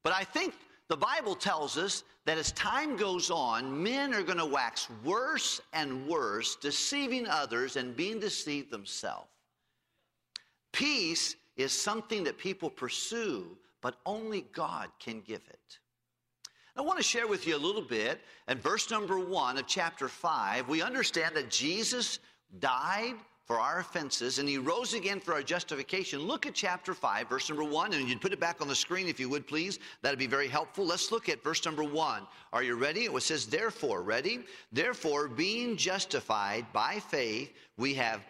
But 0.03 0.13
I 0.13 0.23
think 0.23 0.53
the 0.89 0.97
Bible 0.97 1.35
tells 1.35 1.77
us 1.77 2.03
that 2.25 2.37
as 2.37 2.51
time 2.53 2.95
goes 2.95 3.29
on, 3.29 3.81
men 3.81 4.13
are 4.13 4.23
going 4.23 4.37
to 4.37 4.45
wax 4.45 4.87
worse 5.03 5.59
and 5.73 6.07
worse, 6.07 6.55
deceiving 6.55 7.27
others 7.27 7.75
and 7.75 7.95
being 7.95 8.19
deceived 8.19 8.71
themselves. 8.71 9.27
Peace 10.71 11.35
is 11.55 11.71
something 11.71 12.23
that 12.23 12.37
people 12.37 12.69
pursue, 12.69 13.57
but 13.81 13.97
only 14.05 14.41
God 14.53 14.89
can 14.99 15.21
give 15.21 15.41
it. 15.49 15.79
I 16.77 16.81
want 16.81 16.97
to 16.97 17.03
share 17.03 17.27
with 17.27 17.47
you 17.47 17.55
a 17.55 17.57
little 17.57 17.81
bit. 17.81 18.21
In 18.47 18.59
verse 18.59 18.91
number 18.91 19.19
one 19.19 19.57
of 19.57 19.65
chapter 19.65 20.07
five, 20.07 20.69
we 20.69 20.81
understand 20.81 21.35
that 21.35 21.49
Jesus 21.49 22.19
died 22.59 23.15
for 23.47 23.59
our 23.59 23.79
offenses, 23.79 24.39
and 24.39 24.47
he 24.47 24.57
rose 24.57 24.93
again 24.93 25.21
for 25.21 25.33
our 25.33 25.41
justification. 25.41 26.19
Look 26.19 26.45
at 26.45 26.53
chapter 26.53 26.93
5, 26.93 27.29
verse 27.29 27.47
number 27.47 27.63
1, 27.63 27.93
and 27.93 28.09
you'd 28.09 28.19
put 28.19 28.33
it 28.33 28.41
back 28.41 28.59
on 28.61 28.67
the 28.67 28.75
screen 28.75 29.07
if 29.07 29.21
you 29.21 29.29
would, 29.29 29.47
please. 29.47 29.79
That'd 30.01 30.19
be 30.19 30.27
very 30.27 30.49
helpful. 30.49 30.85
Let's 30.85 31.13
look 31.13 31.29
at 31.29 31.41
verse 31.41 31.63
number 31.63 31.83
1. 31.83 32.27
Are 32.51 32.61
you 32.61 32.75
ready? 32.75 33.05
It 33.05 33.23
says, 33.23 33.45
Therefore, 33.45 34.01
ready? 34.01 34.41
Therefore, 34.73 35.29
being 35.29 35.77
justified 35.77 36.65
by 36.73 36.99
faith, 36.99 37.53
we 37.77 37.93
have. 37.93 38.21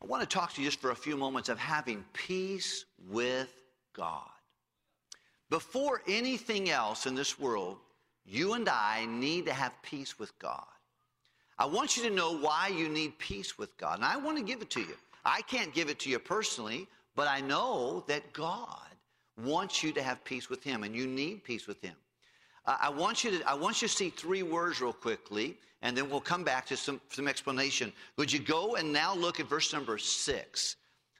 I 0.00 0.06
want 0.06 0.22
to 0.22 0.28
talk 0.28 0.52
to 0.54 0.62
you 0.62 0.68
just 0.68 0.80
for 0.80 0.92
a 0.92 0.96
few 0.96 1.16
moments 1.16 1.48
of 1.48 1.58
having 1.58 2.04
peace 2.12 2.84
with 3.10 3.52
God. 3.92 4.28
Before 5.48 6.02
anything 6.08 6.70
else 6.70 7.06
in 7.06 7.14
this 7.14 7.38
world, 7.38 7.78
you 8.24 8.54
and 8.54 8.68
I 8.68 9.06
need 9.06 9.46
to 9.46 9.52
have 9.52 9.80
peace 9.82 10.18
with 10.18 10.36
God. 10.38 10.64
I 11.58 11.66
want 11.66 11.96
you 11.96 12.02
to 12.04 12.10
know 12.10 12.36
why 12.36 12.68
you 12.68 12.88
need 12.88 13.18
peace 13.18 13.56
with 13.56 13.76
God. 13.78 13.96
And 13.96 14.04
I 14.04 14.16
want 14.16 14.36
to 14.36 14.44
give 14.44 14.60
it 14.60 14.70
to 14.70 14.80
you. 14.80 14.96
I 15.24 15.42
can't 15.42 15.72
give 15.72 15.88
it 15.88 15.98
to 16.00 16.10
you 16.10 16.18
personally, 16.18 16.86
but 17.14 17.28
I 17.28 17.40
know 17.40 18.04
that 18.08 18.32
God 18.32 18.88
wants 19.42 19.82
you 19.82 19.92
to 19.92 20.02
have 20.02 20.22
peace 20.24 20.50
with 20.50 20.62
Him, 20.62 20.82
and 20.82 20.94
you 20.94 21.06
need 21.06 21.44
peace 21.44 21.66
with 21.66 21.80
Him. 21.80 21.94
Uh, 22.66 22.76
I, 22.80 22.88
want 22.90 23.24
you 23.24 23.38
to, 23.38 23.48
I 23.48 23.54
want 23.54 23.80
you 23.80 23.88
to 23.88 23.94
see 23.94 24.10
three 24.10 24.42
words 24.42 24.80
real 24.80 24.92
quickly, 24.92 25.56
and 25.82 25.96
then 25.96 26.10
we'll 26.10 26.20
come 26.20 26.44
back 26.44 26.66
to 26.66 26.76
some, 26.76 27.00
some 27.10 27.28
explanation. 27.28 27.92
Would 28.16 28.32
you 28.32 28.40
go 28.40 28.76
and 28.76 28.92
now 28.92 29.14
look 29.14 29.40
at 29.40 29.48
verse 29.48 29.72
number 29.72 29.98
six? 29.98 30.76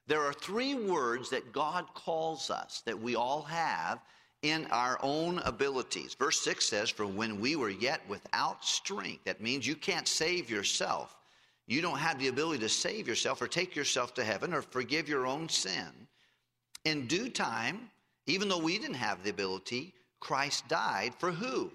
There 0.06 0.22
are 0.22 0.32
three 0.32 0.74
words 0.74 1.30
that 1.30 1.52
God 1.52 1.86
calls 1.94 2.50
us 2.50 2.82
that 2.86 2.98
we 2.98 3.16
all 3.16 3.42
have 3.42 4.00
in 4.50 4.66
our 4.66 4.98
own 5.02 5.38
abilities. 5.40 6.14
Verse 6.14 6.40
6 6.40 6.68
says, 6.68 6.90
For 6.90 7.06
when 7.06 7.40
we 7.40 7.56
were 7.56 7.70
yet 7.70 8.00
without 8.08 8.64
strength, 8.64 9.24
that 9.24 9.40
means 9.40 9.66
you 9.66 9.76
can't 9.76 10.08
save 10.08 10.50
yourself. 10.50 11.16
You 11.66 11.82
don't 11.82 11.98
have 11.98 12.18
the 12.18 12.28
ability 12.28 12.60
to 12.60 12.68
save 12.68 13.08
yourself 13.08 13.42
or 13.42 13.48
take 13.48 13.74
yourself 13.74 14.14
to 14.14 14.24
heaven 14.24 14.54
or 14.54 14.62
forgive 14.62 15.08
your 15.08 15.26
own 15.26 15.48
sin. 15.48 15.88
In 16.84 17.06
due 17.06 17.28
time, 17.28 17.90
even 18.26 18.48
though 18.48 18.58
we 18.58 18.78
didn't 18.78 18.94
have 18.94 19.22
the 19.22 19.30
ability, 19.30 19.94
Christ 20.20 20.68
died 20.68 21.14
for 21.18 21.32
who? 21.32 21.72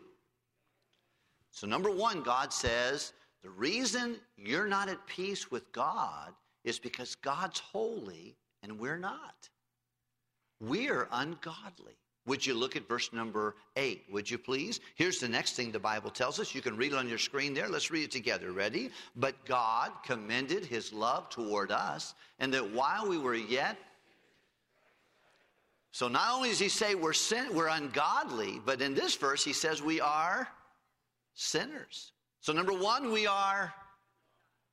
So, 1.52 1.68
number 1.68 1.92
one, 1.92 2.22
God 2.22 2.54
says, 2.54 3.12
the 3.44 3.50
reason 3.50 4.18
you're 4.38 4.68
not 4.68 4.88
at 4.88 5.06
peace 5.08 5.52
with 5.52 5.72
God 5.72 6.34
is 6.64 6.80
because 6.80 7.16
God's 7.16 7.60
holy 7.60 8.36
and 8.64 8.80
we're 8.80 8.98
not. 8.98 9.50
We're 10.60 11.08
ungodly. 11.12 11.98
Would 12.28 12.46
you 12.46 12.54
look 12.54 12.76
at 12.76 12.88
verse 12.88 13.12
number 13.12 13.56
eight, 13.76 14.04
would 14.12 14.30
you 14.30 14.38
please? 14.38 14.80
Here's 14.96 15.20
the 15.20 15.28
next 15.28 15.56
thing 15.56 15.72
the 15.72 15.80
Bible 15.80 16.12
tells 16.12 16.40
us. 16.40 16.54
You 16.54 16.62
can 16.62 16.78
read 16.78 16.94
it 16.94 16.98
on 16.98 17.10
your 17.10 17.18
screen 17.18 17.54
there. 17.54 17.68
Let's 17.68 17.90
read 17.90 18.04
it 18.04 18.12
together. 18.12 18.52
Ready? 18.52 18.92
But 19.16 19.44
God 19.46 19.92
commended 20.06 20.66
his 20.66 20.94
love 20.94 21.30
toward 21.30 21.72
us, 21.72 22.14
and 22.40 22.54
that 22.54 22.72
while 22.72 23.08
we 23.08 23.18
were 23.18 23.36
yet 23.36 23.78
so 25.92 26.08
not 26.08 26.34
only 26.34 26.50
does 26.50 26.60
he 26.60 26.70
say 26.70 26.96
we're 26.96 27.14
sin, 27.14 27.54
we're 27.54 27.68
ungodly, 27.68 28.62
but 28.66 28.82
in 28.82 28.94
this 28.94 29.16
verse 29.16 29.44
he 29.44 29.54
says 29.54 29.82
we 29.82 30.00
are 30.00 30.48
sinners. 31.34 32.14
So 32.40 32.54
number 32.54 32.74
one, 32.74 33.12
we 33.12 33.28
are. 33.28 33.74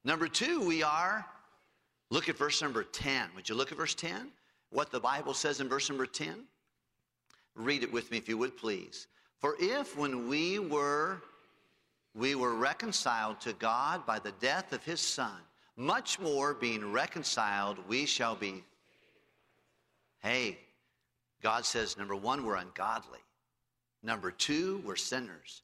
Number 0.05 0.29
two, 0.29 0.61
we 0.67 0.83
are. 0.83 1.27
Look 2.11 2.29
at 2.29 2.39
verse 2.39 2.63
number 2.63 2.85
10. 2.85 3.31
Would 3.35 3.49
you 3.49 3.55
look 3.55 3.73
at 3.73 3.79
verse 3.79 3.95
10? 3.95 4.31
What 4.71 4.91
the 4.91 5.01
Bible 5.01 5.35
says 5.35 5.61
in 5.61 5.69
verse 5.69 5.89
number 5.89 6.07
10? 6.07 6.45
Read 7.59 7.83
it 7.83 7.93
with 7.93 8.11
me 8.13 8.19
if 8.19 8.29
you 8.29 8.39
would 8.39 8.57
please. 8.57 9.09
For 9.41 9.57
if 9.59 9.97
when 9.97 10.29
we 10.29 10.61
were 10.61 11.21
we 12.15 12.35
were 12.35 12.55
reconciled 12.55 13.41
to 13.41 13.53
God 13.53 14.07
by 14.07 14.19
the 14.19 14.33
death 14.41 14.73
of 14.73 14.83
his 14.85 15.01
son, 15.01 15.37
much 15.77 16.19
more 16.19 16.55
being 16.55 16.93
reconciled 16.93 17.77
we 17.89 18.07
shall 18.07 18.37
be 18.37 18.65
Hey, 20.21 20.59
God 21.43 21.65
says 21.65 21.97
number 21.97 22.17
1 22.17 22.45
we're 22.45 22.57
ungodly. 22.57 23.21
Number 24.03 24.31
2 24.31 24.83
we're 24.85 24.97
sinners. 24.97 25.63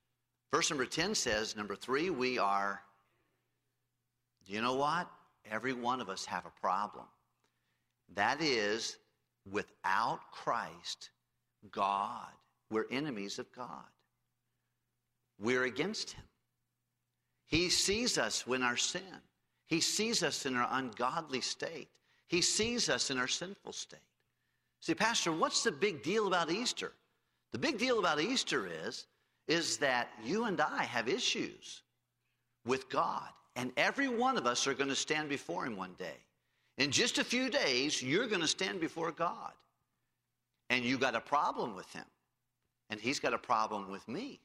Verse 0.52 0.70
number 0.70 0.86
10 0.86 1.14
says 1.14 1.56
number 1.56 1.76
3 1.76 2.10
we 2.10 2.38
are 2.38 2.82
you 4.46 4.60
know 4.60 4.74
what? 4.74 5.08
Every 5.50 5.72
one 5.72 6.00
of 6.00 6.08
us 6.08 6.26
have 6.26 6.44
a 6.44 6.60
problem. 6.60 7.06
That 8.14 8.42
is 8.42 8.96
without 9.50 10.20
Christ 10.32 11.10
God. 11.71 12.28
We're 12.71 12.87
enemies 12.90 13.38
of 13.38 13.50
God. 13.52 13.85
We're 15.40 15.64
against 15.64 16.12
Him. 16.12 16.25
He 17.47 17.68
sees 17.68 18.18
us 18.18 18.47
when 18.47 18.62
our 18.62 18.76
sin. 18.76 19.02
He 19.66 19.80
sees 19.80 20.23
us 20.23 20.47
in 20.47 20.56
our 20.56 20.68
ungodly 20.73 21.40
state. 21.40 21.88
He 22.28 22.40
sees 22.40 22.88
us 22.88 23.11
in 23.11 23.18
our 23.18 23.28
sinful 23.28 23.73
state. 23.73 24.00
See, 24.80 24.94
Pastor, 24.94 25.33
what's 25.33 25.62
the 25.62 25.73
big 25.73 26.02
deal 26.02 26.26
about 26.26 26.50
Easter? 26.50 26.92
The 27.52 27.59
big 27.59 27.78
deal 27.78 27.99
about 27.99 28.21
Easter 28.21 28.68
is, 28.87 29.06
is 29.47 29.76
that 29.78 30.09
you 30.23 30.44
and 30.44 30.61
I 30.61 30.85
have 30.85 31.09
issues 31.09 31.83
with 32.66 32.88
God. 32.88 33.28
And 33.56 33.73
every 33.76 34.09
one 34.09 34.37
of 34.37 34.47
us 34.47 34.66
are 34.66 34.75
going 34.75 34.90
to 34.90 34.97
stand 34.97 35.28
before 35.28 35.64
Him 35.64 35.76
one 35.76 35.94
day. 35.99 36.16
In 36.78 36.90
just 36.90 37.18
a 37.18 37.25
few 37.25 37.50
days, 37.50 38.02
you're 38.02 38.26
going 38.26 38.40
to 38.40 38.49
stand 38.49 38.80
before 38.80 39.12
God 39.12 39.52
and 40.71 40.85
you 40.85 40.99
got 40.99 41.14
a 41.14 41.21
problem 41.21 41.75
with 41.75 41.90
him. 41.92 42.04
And 42.90 43.00
he's 43.00 43.18
got 43.18 43.35
a 43.35 43.38
problem 43.38 43.90
with 43.90 44.06
me 44.09 44.40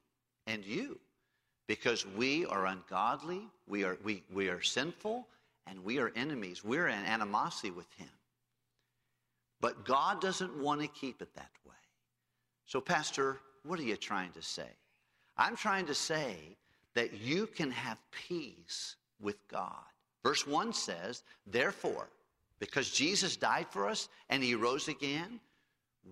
and 0.48 0.66
you 0.66 1.00
because 1.68 2.06
we 2.06 2.46
are 2.48 2.66
ungodly, 2.66 3.42
we 3.68 3.84
are, 3.84 3.98
we, 4.04 4.24
we 4.34 4.50
are 4.50 4.62
sinful, 4.62 5.28
and 5.68 5.84
we 5.84 6.00
are 6.00 6.12
enemies. 6.16 6.64
We're 6.64 6.88
in 6.88 7.06
animosity 7.06 7.70
with 7.70 7.92
him. 7.94 8.10
But 9.62 9.86
God 9.86 10.20
doesn't 10.20 10.58
want 10.58 10.82
to 10.82 10.88
keep 10.88 11.22
it 11.22 11.34
that 11.36 11.52
way. 11.68 11.76
So, 12.66 12.82
Pastor, 12.82 13.38
what 13.64 13.80
are 13.80 13.84
you 13.84 13.98
trying 13.98 14.32
to 14.32 14.42
say? 14.42 14.70
I'm 15.38 15.56
trying 15.56 15.86
to 15.86 15.94
say 15.94 16.58
that 16.96 17.14
you 17.20 17.46
can 17.46 17.72
have 17.72 17.98
peace 18.12 18.96
with 19.22 19.36
God. 19.48 19.74
Verse 20.24 20.48
1 20.48 20.74
says, 20.74 21.24
Therefore, 21.46 22.10
because 22.60 22.90
Jesus 22.90 23.38
died 23.38 23.68
for 23.70 23.88
us 23.88 24.10
and 24.30 24.44
he 24.44 24.56
rose 24.56 24.88
again, 24.88 25.40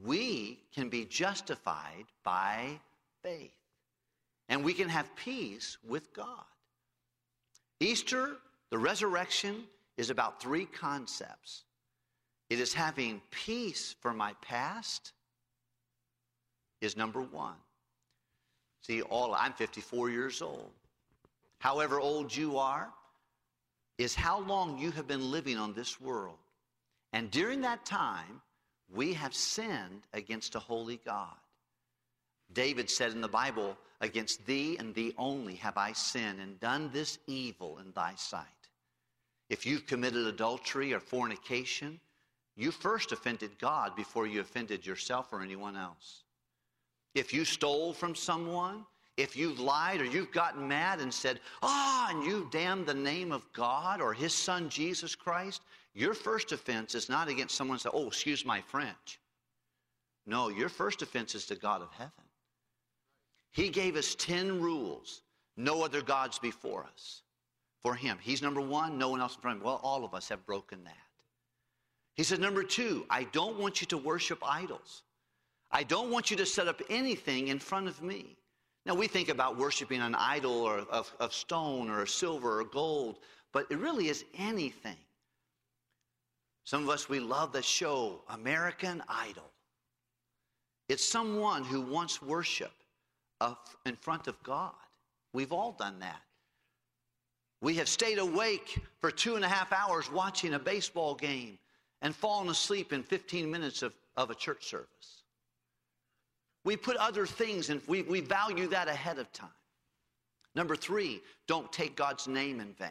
we 0.03 0.59
can 0.73 0.89
be 0.89 1.05
justified 1.05 2.05
by 2.23 2.79
faith. 3.23 3.51
And 4.49 4.63
we 4.63 4.73
can 4.73 4.89
have 4.89 5.13
peace 5.15 5.77
with 5.87 6.13
God. 6.13 6.45
Easter, 7.79 8.37
the 8.69 8.77
resurrection, 8.77 9.63
is 9.97 10.09
about 10.09 10.41
three 10.41 10.65
concepts 10.65 11.63
it 12.49 12.59
is 12.59 12.73
having 12.73 13.21
peace 13.29 13.95
for 13.99 14.13
my 14.13 14.33
past, 14.41 15.11
is 16.79 16.95
number 16.95 17.21
one. 17.21 17.55
See, 18.81 19.01
all 19.01 19.35
I'm 19.35 19.53
54 19.53 20.09
years 20.09 20.41
old. 20.41 20.71
However 21.59 21.99
old 21.99 22.33
you 22.33 22.57
are, 22.57 22.89
is 23.97 24.15
how 24.15 24.39
long 24.41 24.77
you 24.77 24.91
have 24.91 25.07
been 25.07 25.31
living 25.31 25.57
on 25.57 25.73
this 25.73 25.99
world. 25.99 26.37
And 27.13 27.31
during 27.31 27.61
that 27.61 27.85
time, 27.85 28.41
we 28.93 29.13
have 29.13 29.33
sinned 29.33 30.07
against 30.13 30.55
a 30.55 30.59
holy 30.59 30.99
God. 31.05 31.35
David 32.53 32.89
said 32.89 33.11
in 33.11 33.21
the 33.21 33.27
Bible, 33.27 33.77
Against 33.99 34.45
thee 34.45 34.77
and 34.77 34.93
thee 34.93 35.13
only 35.17 35.55
have 35.55 35.75
I 35.77 35.93
sinned 35.93 36.39
and 36.39 36.59
done 36.59 36.91
this 36.93 37.17
evil 37.25 37.79
in 37.79 37.91
thy 37.93 38.13
sight. 38.15 38.45
If 39.49 39.65
you've 39.65 39.87
committed 39.87 40.27
adultery 40.27 40.93
or 40.93 40.99
fornication, 40.99 41.99
you 42.55 42.71
first 42.71 43.11
offended 43.11 43.57
God 43.57 43.95
before 43.95 44.27
you 44.27 44.41
offended 44.41 44.85
yourself 44.85 45.33
or 45.33 45.41
anyone 45.41 45.75
else. 45.75 46.23
If 47.15 47.33
you 47.33 47.43
stole 47.43 47.93
from 47.93 48.13
someone, 48.13 48.85
if 49.15 49.35
you've 49.35 49.59
lied 49.59 50.01
or 50.01 50.05
you've 50.05 50.31
gotten 50.31 50.67
mad 50.67 50.99
and 50.99 51.11
said, 51.11 51.39
ah, 51.63 52.09
oh, 52.09 52.15
and 52.15 52.23
you 52.23 52.47
damned 52.51 52.85
the 52.85 52.93
name 52.93 53.31
of 53.31 53.51
God 53.53 53.99
or 53.99 54.13
his 54.13 54.33
son 54.33 54.69
Jesus 54.69 55.15
Christ, 55.15 55.61
your 55.97 56.13
first 56.13 56.51
offense 56.51 56.93
is 56.93 57.09
not 57.09 57.27
against 57.27 57.55
someone 57.55 57.79
Say, 57.79 57.89
oh, 57.91 58.05
excuse 58.05 58.45
my 58.45 58.61
French. 58.61 59.19
No, 60.27 60.49
your 60.49 60.69
first 60.69 61.01
offense 61.01 61.33
is 61.33 61.47
to 61.47 61.55
God 61.55 61.81
of 61.81 61.91
heaven. 61.91 62.11
He 63.51 63.69
gave 63.69 63.95
us 63.95 64.13
10 64.13 64.61
rules 64.61 65.23
no 65.55 65.83
other 65.83 66.03
gods 66.03 66.37
before 66.37 66.85
us. 66.93 67.23
For 67.81 67.95
him. 67.95 68.19
He's 68.21 68.43
number 68.43 68.61
one, 68.61 68.99
no 68.99 69.09
one 69.09 69.21
else 69.21 69.35
in 69.35 69.41
front 69.41 69.57
of 69.57 69.61
him. 69.61 69.65
Well, 69.65 69.79
all 69.81 70.05
of 70.05 70.13
us 70.13 70.29
have 70.29 70.45
broken 70.45 70.83
that. 70.83 70.93
He 72.13 72.23
said, 72.23 72.39
number 72.39 72.63
two, 72.63 73.05
I 73.09 73.23
don't 73.25 73.57
want 73.57 73.81
you 73.81 73.87
to 73.87 73.97
worship 73.97 74.39
idols. 74.45 75.03
I 75.71 75.81
don't 75.81 76.11
want 76.11 76.29
you 76.29 76.37
to 76.37 76.45
set 76.45 76.67
up 76.67 76.81
anything 76.91 77.47
in 77.47 77.57
front 77.57 77.87
of 77.87 78.03
me. 78.03 78.37
Now, 78.85 78.93
we 78.93 79.07
think 79.07 79.29
about 79.29 79.57
worshiping 79.57 80.01
an 80.01 80.13
idol 80.15 80.51
or 80.51 80.79
of, 80.91 81.11
of 81.19 81.33
stone 81.33 81.89
or 81.89 82.05
silver 82.05 82.59
or 82.59 82.65
gold, 82.65 83.17
but 83.51 83.65
it 83.71 83.77
really 83.79 84.09
is 84.09 84.25
anything. 84.37 84.97
Some 86.67 86.83
of 86.83 86.89
us, 86.89 87.07
we 87.07 87.21
love 87.21 87.53
the 87.53 87.63
show 87.63 88.19
American 88.27 89.01
Idol. 89.07 89.49
It's 90.89 91.01
someone 91.01 91.63
who 91.63 91.79
wants 91.79 92.21
worship 92.21 92.73
in 93.85 93.95
front 93.95 94.27
of 94.27 94.43
God. 94.43 94.73
We've 95.31 95.53
all 95.53 95.71
done 95.71 95.97
that. 95.99 96.19
We 97.61 97.75
have 97.75 97.87
stayed 97.87 98.17
awake 98.17 98.81
for 98.99 99.11
two 99.11 99.37
and 99.37 99.45
a 99.45 99.47
half 99.47 99.71
hours 99.71 100.11
watching 100.11 100.55
a 100.55 100.59
baseball 100.59 101.15
game 101.15 101.57
and 102.01 102.13
fallen 102.13 102.49
asleep 102.49 102.91
in 102.91 103.01
15 103.01 103.49
minutes 103.49 103.81
of, 103.81 103.93
of 104.17 104.29
a 104.29 104.35
church 104.35 104.65
service. 104.65 105.23
We 106.65 106.75
put 106.75 106.97
other 106.97 107.25
things 107.25 107.69
and 107.69 107.79
we, 107.87 108.01
we 108.01 108.19
value 108.19 108.67
that 108.67 108.89
ahead 108.89 109.19
of 109.19 109.31
time. 109.31 109.47
Number 110.53 110.75
three, 110.75 111.21
don't 111.47 111.71
take 111.71 111.95
God's 111.95 112.27
name 112.27 112.59
in 112.59 112.73
vain. 112.73 112.89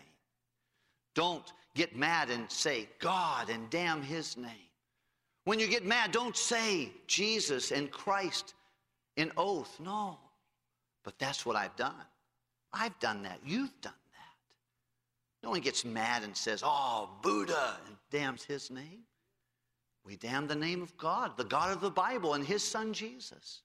Don't 1.14 1.52
get 1.76 1.95
mad 1.95 2.30
and 2.30 2.50
say 2.50 2.88
God 2.99 3.50
and 3.50 3.71
damn 3.71 4.02
his 4.02 4.37
name. 4.37 4.50
When 5.45 5.61
you 5.61 5.68
get 5.68 5.85
mad, 5.85 6.11
don't 6.11 6.37
say 6.37 6.90
Jesus 7.06 7.71
and 7.71 7.90
Christ 7.90 8.54
in 9.16 9.30
oath. 9.37 9.78
No. 9.78 10.18
But 11.04 11.18
that's 11.21 11.47
what 11.47 11.54
I've 11.54 11.76
done. 11.76 11.95
I've 12.73 12.99
done 12.99 13.23
that. 13.23 13.38
You've 13.45 13.80
done 13.80 13.92
that. 13.92 15.45
No 15.45 15.50
one 15.50 15.61
gets 15.61 15.85
mad 15.85 16.25
and 16.25 16.37
says, 16.37 16.62
Oh, 16.64 17.11
Buddha, 17.23 17.76
and 17.87 17.97
damns 18.11 18.42
his 18.42 18.71
name. 18.71 19.04
We 20.04 20.16
damn 20.16 20.49
the 20.49 20.56
name 20.56 20.83
of 20.83 20.97
God, 20.97 21.37
the 21.37 21.45
God 21.45 21.73
of 21.73 21.80
the 21.80 21.90
Bible, 21.90 22.35
and 22.35 22.45
his 22.45 22.62
son 22.64 22.92
Jesus. 22.92 23.62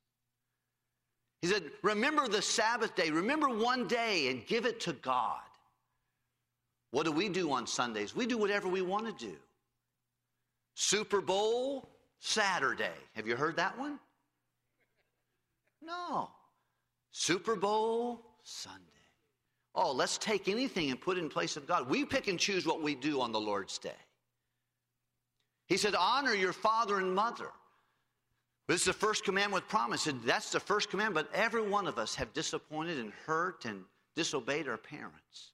He 1.41 1.47
said, 1.47 1.63
Remember 1.81 2.27
the 2.27 2.41
Sabbath 2.41 2.95
day. 2.95 3.09
Remember 3.09 3.49
one 3.49 3.87
day 3.87 4.29
and 4.29 4.45
give 4.45 4.65
it 4.65 4.79
to 4.81 4.93
God. 4.93 5.39
What 6.91 7.05
do 7.05 7.11
we 7.11 7.29
do 7.29 7.51
on 7.51 7.65
Sundays? 7.65 8.15
We 8.15 8.25
do 8.25 8.37
whatever 8.37 8.67
we 8.67 8.81
want 8.81 9.05
to 9.05 9.25
do. 9.25 9.35
Super 10.75 11.21
Bowl 11.21 11.89
Saturday. 12.19 12.91
Have 13.13 13.27
you 13.27 13.35
heard 13.35 13.55
that 13.57 13.77
one? 13.77 13.99
No. 15.81 16.29
Super 17.11 17.55
Bowl 17.55 18.21
Sunday. 18.43 18.85
Oh, 19.73 19.93
let's 19.93 20.17
take 20.17 20.49
anything 20.49 20.91
and 20.91 20.99
put 20.99 21.17
it 21.17 21.21
in 21.21 21.29
place 21.29 21.55
of 21.55 21.65
God. 21.65 21.89
We 21.89 22.03
pick 22.03 22.27
and 22.27 22.37
choose 22.37 22.65
what 22.65 22.83
we 22.83 22.93
do 22.93 23.21
on 23.21 23.31
the 23.31 23.39
Lord's 23.39 23.77
day. 23.77 23.91
He 25.67 25.77
said, 25.77 25.95
Honor 25.95 26.33
your 26.33 26.53
father 26.53 26.99
and 26.99 27.15
mother. 27.15 27.47
This 28.67 28.81
is 28.81 28.87
the 28.87 28.93
first 28.93 29.23
commandment 29.23 29.63
with 29.63 29.69
promise. 29.69 30.07
And 30.07 30.21
that's 30.23 30.51
the 30.51 30.59
first 30.59 30.89
commandment, 30.89 31.27
but 31.31 31.37
every 31.37 31.61
one 31.61 31.87
of 31.87 31.97
us 31.97 32.15
have 32.15 32.33
disappointed 32.33 32.99
and 32.99 33.13
hurt 33.25 33.65
and 33.65 33.83
disobeyed 34.15 34.67
our 34.67 34.77
parents. 34.77 35.51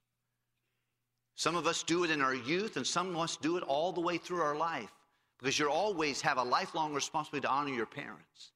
Some 1.37 1.55
of 1.55 1.65
us 1.67 1.83
do 1.83 2.03
it 2.03 2.11
in 2.11 2.21
our 2.21 2.35
youth, 2.35 2.75
and 2.75 2.85
some 2.85 3.15
of 3.15 3.17
us 3.17 3.37
do 3.37 3.55
it 3.55 3.63
all 3.63 3.93
the 3.93 4.01
way 4.01 4.17
through 4.17 4.41
our 4.41 4.57
life 4.57 4.91
because 5.39 5.57
you 5.57 5.69
always 5.69 6.19
have 6.19 6.37
a 6.37 6.43
lifelong 6.43 6.93
responsibility 6.93 7.47
to 7.47 7.51
honor 7.51 7.73
your 7.73 7.85
parents. 7.85 8.51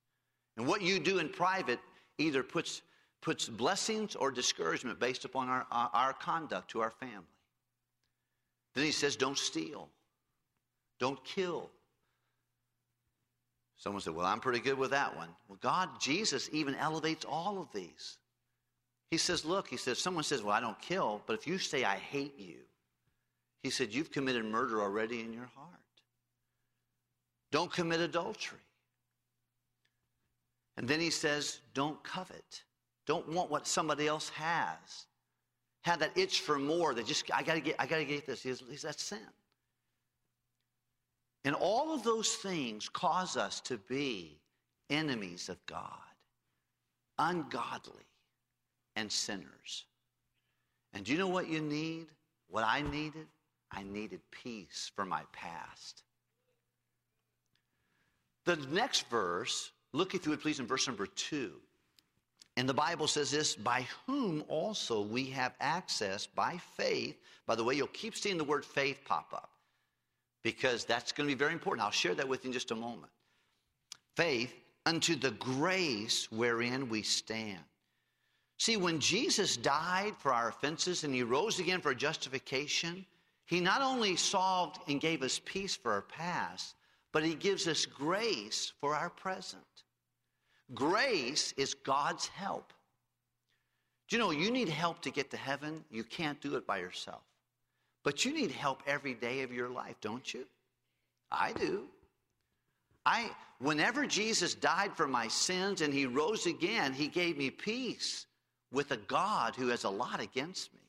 And 0.57 0.67
what 0.67 0.81
you 0.81 0.99
do 0.99 1.19
in 1.19 1.29
private 1.29 1.79
either 2.17 2.43
puts, 2.43 2.81
puts 3.21 3.47
blessings 3.47 4.15
or 4.15 4.31
discouragement 4.31 4.99
based 4.99 5.23
upon 5.23 5.47
our, 5.47 5.65
our 5.71 6.11
conduct 6.11 6.71
to 6.71 6.81
our 6.81 6.91
family. 6.91 7.23
Then 8.75 8.83
he 8.83 8.91
says, 8.91 9.15
don't 9.15 9.37
steal, 9.37 9.87
don't 10.99 11.23
kill, 11.23 11.69
Someone 13.81 14.03
said, 14.03 14.13
Well, 14.13 14.27
I'm 14.27 14.39
pretty 14.39 14.59
good 14.59 14.77
with 14.77 14.91
that 14.91 15.17
one. 15.17 15.29
Well, 15.49 15.57
God, 15.59 15.89
Jesus 15.99 16.51
even 16.53 16.75
elevates 16.75 17.25
all 17.25 17.59
of 17.59 17.67
these. 17.73 18.19
He 19.09 19.17
says, 19.17 19.43
Look, 19.43 19.67
he 19.67 19.75
says, 19.75 19.97
someone 19.97 20.23
says, 20.23 20.43
Well, 20.43 20.53
I 20.53 20.59
don't 20.59 20.79
kill, 20.79 21.23
but 21.25 21.33
if 21.33 21.47
you 21.47 21.57
say, 21.57 21.83
I 21.83 21.95
hate 21.95 22.37
you, 22.37 22.57
he 23.63 23.69
said, 23.69 23.93
You've 23.93 24.11
committed 24.11 24.45
murder 24.45 24.81
already 24.81 25.21
in 25.21 25.33
your 25.33 25.49
heart. 25.55 25.67
Don't 27.51 27.71
commit 27.71 27.99
adultery. 27.99 28.59
And 30.77 30.87
then 30.87 30.99
he 30.99 31.09
says, 31.09 31.59
Don't 31.73 32.01
covet. 32.03 32.63
Don't 33.05 33.27
want 33.29 33.51
what 33.51 33.67
somebody 33.67 34.07
else 34.07 34.29
has. 34.29 35.05
Have 35.83 35.99
that 35.99 36.17
itch 36.17 36.41
for 36.41 36.59
more 36.59 36.93
that 36.93 37.05
just, 37.05 37.29
I 37.33 37.43
gotta 37.43 37.59
get, 37.59 37.75
I 37.79 37.85
gotta 37.85 38.05
get 38.05 38.25
this. 38.25 38.43
He 38.43 38.53
says, 38.53 38.81
That's 38.81 39.03
sin. 39.03 39.19
And 41.43 41.55
all 41.55 41.93
of 41.93 42.03
those 42.03 42.29
things 42.35 42.87
cause 42.87 43.35
us 43.35 43.59
to 43.61 43.77
be 43.77 44.39
enemies 44.89 45.49
of 45.49 45.63
God, 45.65 45.81
ungodly, 47.17 48.05
and 48.95 49.11
sinners. 49.11 49.85
And 50.93 51.03
do 51.03 51.11
you 51.11 51.17
know 51.17 51.27
what 51.27 51.47
you 51.47 51.61
need? 51.61 52.07
What 52.47 52.63
I 52.63 52.81
needed? 52.81 53.27
I 53.71 53.83
needed 53.83 54.19
peace 54.31 54.91
for 54.95 55.05
my 55.05 55.23
past. 55.31 56.03
The 58.45 58.57
next 58.71 59.09
verse, 59.09 59.71
look 59.93 60.15
if 60.15 60.25
you 60.25 60.31
would 60.31 60.41
please 60.41 60.59
in 60.59 60.67
verse 60.67 60.87
number 60.87 61.05
two. 61.05 61.53
And 62.57 62.67
the 62.67 62.73
Bible 62.73 63.07
says 63.07 63.31
this 63.31 63.55
by 63.55 63.87
whom 64.05 64.43
also 64.47 65.01
we 65.01 65.25
have 65.27 65.53
access 65.61 66.25
by 66.25 66.59
faith. 66.75 67.17
By 67.45 67.55
the 67.55 67.63
way, 67.63 67.75
you'll 67.75 67.87
keep 67.87 68.15
seeing 68.15 68.37
the 68.37 68.43
word 68.43 68.65
faith 68.65 68.99
pop 69.05 69.31
up 69.33 69.51
because 70.43 70.85
that's 70.85 71.11
going 71.11 71.29
to 71.29 71.35
be 71.35 71.37
very 71.37 71.53
important. 71.53 71.85
I'll 71.85 71.91
share 71.91 72.15
that 72.15 72.27
with 72.27 72.43
you 72.43 72.49
in 72.49 72.53
just 72.53 72.71
a 72.71 72.75
moment. 72.75 73.11
Faith 74.17 74.53
unto 74.85 75.15
the 75.15 75.31
grace 75.31 76.31
wherein 76.31 76.89
we 76.89 77.03
stand. 77.03 77.59
See, 78.57 78.77
when 78.77 78.99
Jesus 78.99 79.57
died 79.57 80.13
for 80.19 80.33
our 80.33 80.49
offenses 80.49 81.03
and 81.03 81.13
he 81.13 81.23
rose 81.23 81.59
again 81.59 81.81
for 81.81 81.95
justification, 81.95 83.05
he 83.45 83.59
not 83.59 83.81
only 83.81 84.15
solved 84.15 84.79
and 84.87 85.01
gave 85.01 85.23
us 85.23 85.41
peace 85.43 85.75
for 85.75 85.91
our 85.91 86.01
past, 86.01 86.75
but 87.11 87.23
he 87.23 87.35
gives 87.35 87.67
us 87.67 87.85
grace 87.85 88.71
for 88.79 88.95
our 88.95 89.09
present. 89.09 89.63
Grace 90.73 91.53
is 91.57 91.73
God's 91.73 92.27
help. 92.27 92.73
Do 94.07 94.15
you 94.15 94.21
know 94.21 94.31
you 94.31 94.51
need 94.51 94.69
help 94.69 95.01
to 95.01 95.11
get 95.11 95.31
to 95.31 95.37
heaven? 95.37 95.83
You 95.89 96.03
can't 96.03 96.39
do 96.41 96.55
it 96.55 96.65
by 96.65 96.79
yourself. 96.79 97.21
But 98.03 98.25
you 98.25 98.33
need 98.33 98.51
help 98.51 98.81
every 98.87 99.13
day 99.13 99.41
of 99.41 99.51
your 99.51 99.69
life, 99.69 99.95
don't 100.01 100.33
you? 100.33 100.45
I 101.31 101.53
do. 101.53 101.85
I 103.05 103.31
whenever 103.59 104.05
Jesus 104.05 104.53
died 104.53 104.95
for 104.95 105.07
my 105.07 105.27
sins 105.27 105.81
and 105.81 105.93
he 105.93 106.05
rose 106.05 106.45
again, 106.45 106.93
he 106.93 107.07
gave 107.07 107.37
me 107.37 107.49
peace 107.49 108.25
with 108.71 108.91
a 108.91 108.97
God 108.97 109.55
who 109.55 109.67
has 109.67 109.83
a 109.83 109.89
lot 109.89 110.19
against 110.19 110.73
me. 110.73 110.80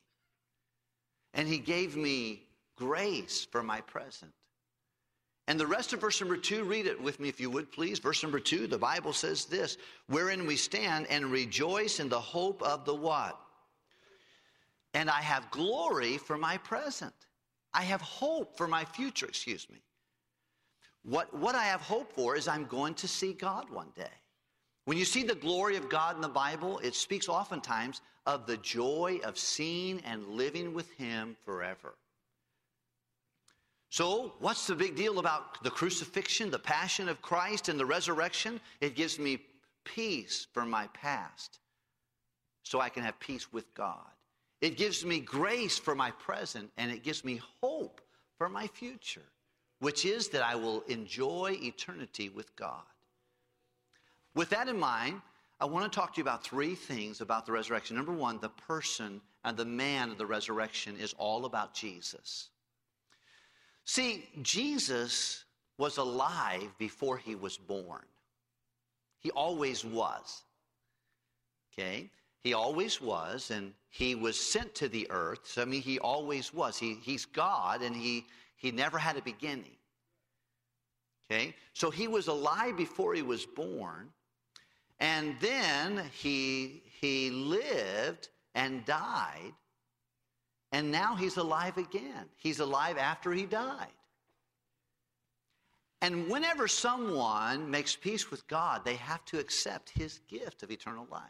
And 1.33 1.47
he 1.47 1.57
gave 1.57 1.95
me 1.95 2.43
grace 2.75 3.45
for 3.51 3.63
my 3.63 3.81
present. 3.81 4.31
And 5.47 5.59
the 5.59 5.67
rest 5.67 5.91
of 5.91 5.99
verse 5.99 6.21
number 6.21 6.37
two, 6.37 6.63
read 6.63 6.85
it 6.85 7.01
with 7.01 7.19
me 7.19 7.27
if 7.27 7.39
you 7.39 7.49
would, 7.49 7.71
please. 7.71 7.99
Verse 7.99 8.23
number 8.23 8.39
two, 8.39 8.65
the 8.67 8.77
Bible 8.77 9.13
says 9.13 9.45
this 9.45 9.77
wherein 10.07 10.45
we 10.45 10.55
stand 10.55 11.07
and 11.07 11.25
rejoice 11.25 11.99
in 11.99 12.07
the 12.07 12.19
hope 12.19 12.61
of 12.61 12.85
the 12.85 12.95
what? 12.95 13.39
and 14.93 15.09
I 15.09 15.21
have 15.21 15.49
glory 15.51 16.17
for 16.17 16.37
my 16.37 16.57
present. 16.57 17.13
I 17.73 17.83
have 17.83 18.01
hope 18.01 18.55
for 18.55 18.67
my 18.67 18.85
future, 18.85 19.25
excuse 19.25 19.67
me. 19.69 19.79
What, 21.03 21.33
what 21.33 21.55
I 21.55 21.63
have 21.63 21.81
hope 21.81 22.13
for 22.13 22.35
is 22.35 22.47
I'm 22.47 22.65
going 22.65 22.93
to 22.95 23.07
see 23.07 23.33
God 23.33 23.69
one 23.69 23.89
day. 23.95 24.03
When 24.85 24.97
you 24.97 25.05
see 25.05 25.23
the 25.23 25.35
glory 25.35 25.77
of 25.77 25.89
God 25.89 26.15
in 26.15 26.21
the 26.21 26.27
Bible, 26.27 26.79
it 26.79 26.93
speaks 26.93 27.29
oftentimes 27.29 28.01
of 28.25 28.45
the 28.45 28.57
joy 28.57 29.19
of 29.23 29.37
seeing 29.37 30.01
and 30.01 30.27
living 30.27 30.73
with 30.73 30.91
Him 30.91 31.37
forever. 31.45 31.95
So, 33.89 34.33
what's 34.39 34.65
the 34.65 34.75
big 34.75 34.95
deal 34.95 35.19
about 35.19 35.63
the 35.63 35.69
crucifixion, 35.69 36.49
the 36.49 36.59
passion 36.59 37.07
of 37.07 37.21
Christ, 37.21 37.69
and 37.69 37.79
the 37.79 37.85
resurrection? 37.85 38.59
It 38.81 38.95
gives 38.95 39.19
me 39.19 39.39
peace 39.85 40.47
for 40.51 40.65
my 40.65 40.87
past 40.87 41.59
so 42.63 42.79
I 42.79 42.89
can 42.89 43.03
have 43.03 43.19
peace 43.19 43.53
with 43.53 43.71
God. 43.75 44.09
It 44.61 44.77
gives 44.77 45.05
me 45.05 45.19
grace 45.19 45.77
for 45.77 45.93
my 45.93 46.11
present, 46.11 46.71
and 46.77 46.89
it 46.91 47.03
gives 47.03 47.23
me 47.23 47.41
hope 47.61 48.01
for 48.37 48.49
my 48.49 48.67
future, 48.67 49.29
which 49.79 50.05
is 50.05 50.29
that 50.29 50.41
I 50.41 50.55
will 50.55 50.81
enjoy 50.87 51.57
eternity 51.61 52.29
with 52.29 52.55
God. 52.55 52.83
With 54.35 54.49
that 54.49 54.67
in 54.67 54.79
mind, 54.79 55.21
I 55.59 55.65
want 55.65 55.91
to 55.91 55.95
talk 55.95 56.13
to 56.13 56.17
you 56.17 56.23
about 56.23 56.43
three 56.43 56.75
things 56.75 57.21
about 57.21 57.45
the 57.45 57.51
resurrection. 57.51 57.95
Number 57.95 58.11
one, 58.11 58.39
the 58.39 58.49
person 58.49 59.21
and 59.45 59.55
the 59.55 59.65
man 59.65 60.09
of 60.09 60.17
the 60.17 60.25
resurrection 60.25 60.97
is 60.97 61.13
all 61.17 61.45
about 61.45 61.73
Jesus. 61.73 62.49
See, 63.85 64.27
Jesus 64.41 65.43
was 65.77 65.97
alive 65.97 66.73
before 66.77 67.17
he 67.17 67.35
was 67.35 67.57
born. 67.57 68.03
He 69.19 69.31
always 69.31 69.85
was. 69.85 70.43
Okay? 71.73 72.09
He 72.41 72.53
always 72.53 73.01
was, 73.01 73.51
and 73.51 73.73
he 73.89 74.15
was 74.15 74.39
sent 74.39 74.75
to 74.75 74.89
the 74.89 75.07
earth. 75.09 75.39
So, 75.43 75.61
I 75.61 75.65
mean, 75.65 75.81
he 75.81 75.97
always 75.99 76.53
was. 76.53 76.77
He, 76.77 76.95
he's 77.01 77.25
God, 77.25 77.81
and 77.81 77.95
he, 77.95 78.25
he 78.57 78.71
never 78.71 78.97
had 78.97 79.17
a 79.17 79.21
beginning. 79.21 79.77
Okay? 81.31 81.55
So 81.73 81.89
he 81.89 82.07
was 82.07 82.27
alive 82.27 82.75
before 82.75 83.13
he 83.13 83.21
was 83.21 83.45
born, 83.45 84.09
and 85.03 85.35
then 85.41 86.01
he, 86.13 86.81
he 87.01 87.29
lived 87.29 88.29
and 88.55 88.85
died, 88.85 89.51
and 90.71 90.93
now 90.93 91.13
he's 91.17 91.35
alive 91.35 91.77
again. 91.77 92.29
He's 92.37 92.61
alive 92.61 92.97
after 92.97 93.33
he 93.33 93.45
died. 93.45 93.91
And 96.01 96.29
whenever 96.29 96.69
someone 96.69 97.69
makes 97.69 97.97
peace 97.97 98.31
with 98.31 98.47
God, 98.47 98.85
they 98.85 98.95
have 98.95 99.25
to 99.25 99.39
accept 99.39 99.89
his 99.89 100.21
gift 100.29 100.63
of 100.63 100.71
eternal 100.71 101.05
life. 101.11 101.21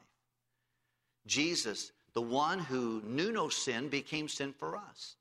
Jesus, 1.25 1.93
the 2.13 2.21
one 2.21 2.59
who 2.59 3.01
knew 3.03 3.31
no 3.31 3.49
sin, 3.49 3.89
became 3.89 4.27
sin 4.27 4.53
for 4.53 4.77
us. 4.77 5.15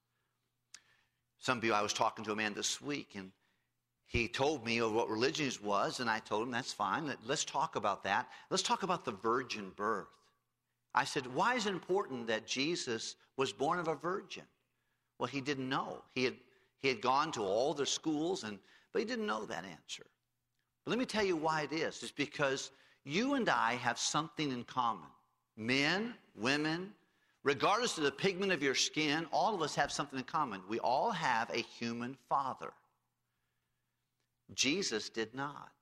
Some 1.38 1.56
of 1.56 1.64
you, 1.64 1.72
I 1.72 1.80
was 1.80 1.94
talking 1.94 2.22
to 2.26 2.32
a 2.32 2.36
man 2.36 2.52
this 2.52 2.82
week, 2.82 3.14
and 3.14 3.32
he 4.12 4.28
told 4.28 4.64
me 4.64 4.78
of 4.78 4.92
what 4.92 5.08
religion 5.08 5.50
was, 5.64 6.00
and 6.00 6.10
I 6.10 6.18
told 6.18 6.42
him 6.42 6.50
that's 6.50 6.72
fine. 6.72 7.12
Let's 7.24 7.44
talk 7.44 7.76
about 7.76 8.04
that. 8.04 8.28
Let's 8.50 8.62
talk 8.62 8.82
about 8.82 9.06
the 9.06 9.12
virgin 9.12 9.72
birth. 9.74 10.08
I 10.94 11.04
said, 11.04 11.26
Why 11.34 11.54
is 11.54 11.66
it 11.66 11.70
important 11.70 12.26
that 12.26 12.46
Jesus 12.46 13.16
was 13.38 13.52
born 13.52 13.78
of 13.78 13.88
a 13.88 13.94
virgin? 13.94 14.44
Well, 15.18 15.28
he 15.28 15.40
didn't 15.40 15.68
know. 15.68 16.02
He 16.14 16.24
had, 16.24 16.34
he 16.78 16.88
had 16.88 17.00
gone 17.00 17.32
to 17.32 17.42
all 17.42 17.72
the 17.72 17.86
schools 17.86 18.44
and 18.44 18.58
but 18.92 19.00
he 19.00 19.06
didn't 19.06 19.26
know 19.26 19.46
that 19.46 19.64
answer. 19.64 20.04
But 20.84 20.90
let 20.90 20.98
me 20.98 21.06
tell 21.06 21.24
you 21.24 21.36
why 21.36 21.62
it 21.62 21.72
is. 21.72 22.02
It's 22.02 22.12
because 22.12 22.70
you 23.04 23.34
and 23.34 23.48
I 23.48 23.74
have 23.76 23.98
something 23.98 24.52
in 24.52 24.64
common. 24.64 25.08
Men, 25.56 26.14
women, 26.36 26.92
regardless 27.42 27.96
of 27.96 28.04
the 28.04 28.12
pigment 28.12 28.52
of 28.52 28.62
your 28.62 28.74
skin, 28.74 29.26
all 29.32 29.54
of 29.54 29.62
us 29.62 29.74
have 29.74 29.90
something 29.90 30.18
in 30.18 30.24
common. 30.24 30.60
We 30.68 30.78
all 30.80 31.10
have 31.10 31.48
a 31.50 31.62
human 31.62 32.16
father. 32.28 32.72
Jesus 34.54 35.08
did 35.08 35.34
not. 35.34 35.72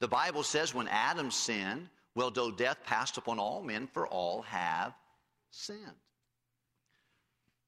The 0.00 0.08
Bible 0.08 0.42
says 0.42 0.74
when 0.74 0.88
Adam 0.88 1.30
sinned, 1.30 1.88
well, 2.14 2.30
though 2.30 2.50
death 2.50 2.78
passed 2.84 3.16
upon 3.16 3.38
all 3.38 3.62
men, 3.62 3.86
for 3.86 4.06
all 4.06 4.42
have 4.42 4.94
sinned. 5.50 5.78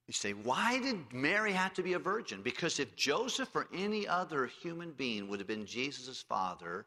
You 0.06 0.12
say, 0.12 0.32
why 0.32 0.80
did 0.80 1.12
Mary 1.12 1.52
have 1.52 1.72
to 1.74 1.82
be 1.82 1.94
a 1.94 1.98
virgin? 1.98 2.42
Because 2.42 2.78
if 2.78 2.94
Joseph 2.94 3.48
or 3.54 3.68
any 3.72 4.06
other 4.06 4.46
human 4.46 4.92
being 4.92 5.28
would 5.28 5.40
have 5.40 5.46
been 5.46 5.64
Jesus' 5.64 6.20
father, 6.20 6.86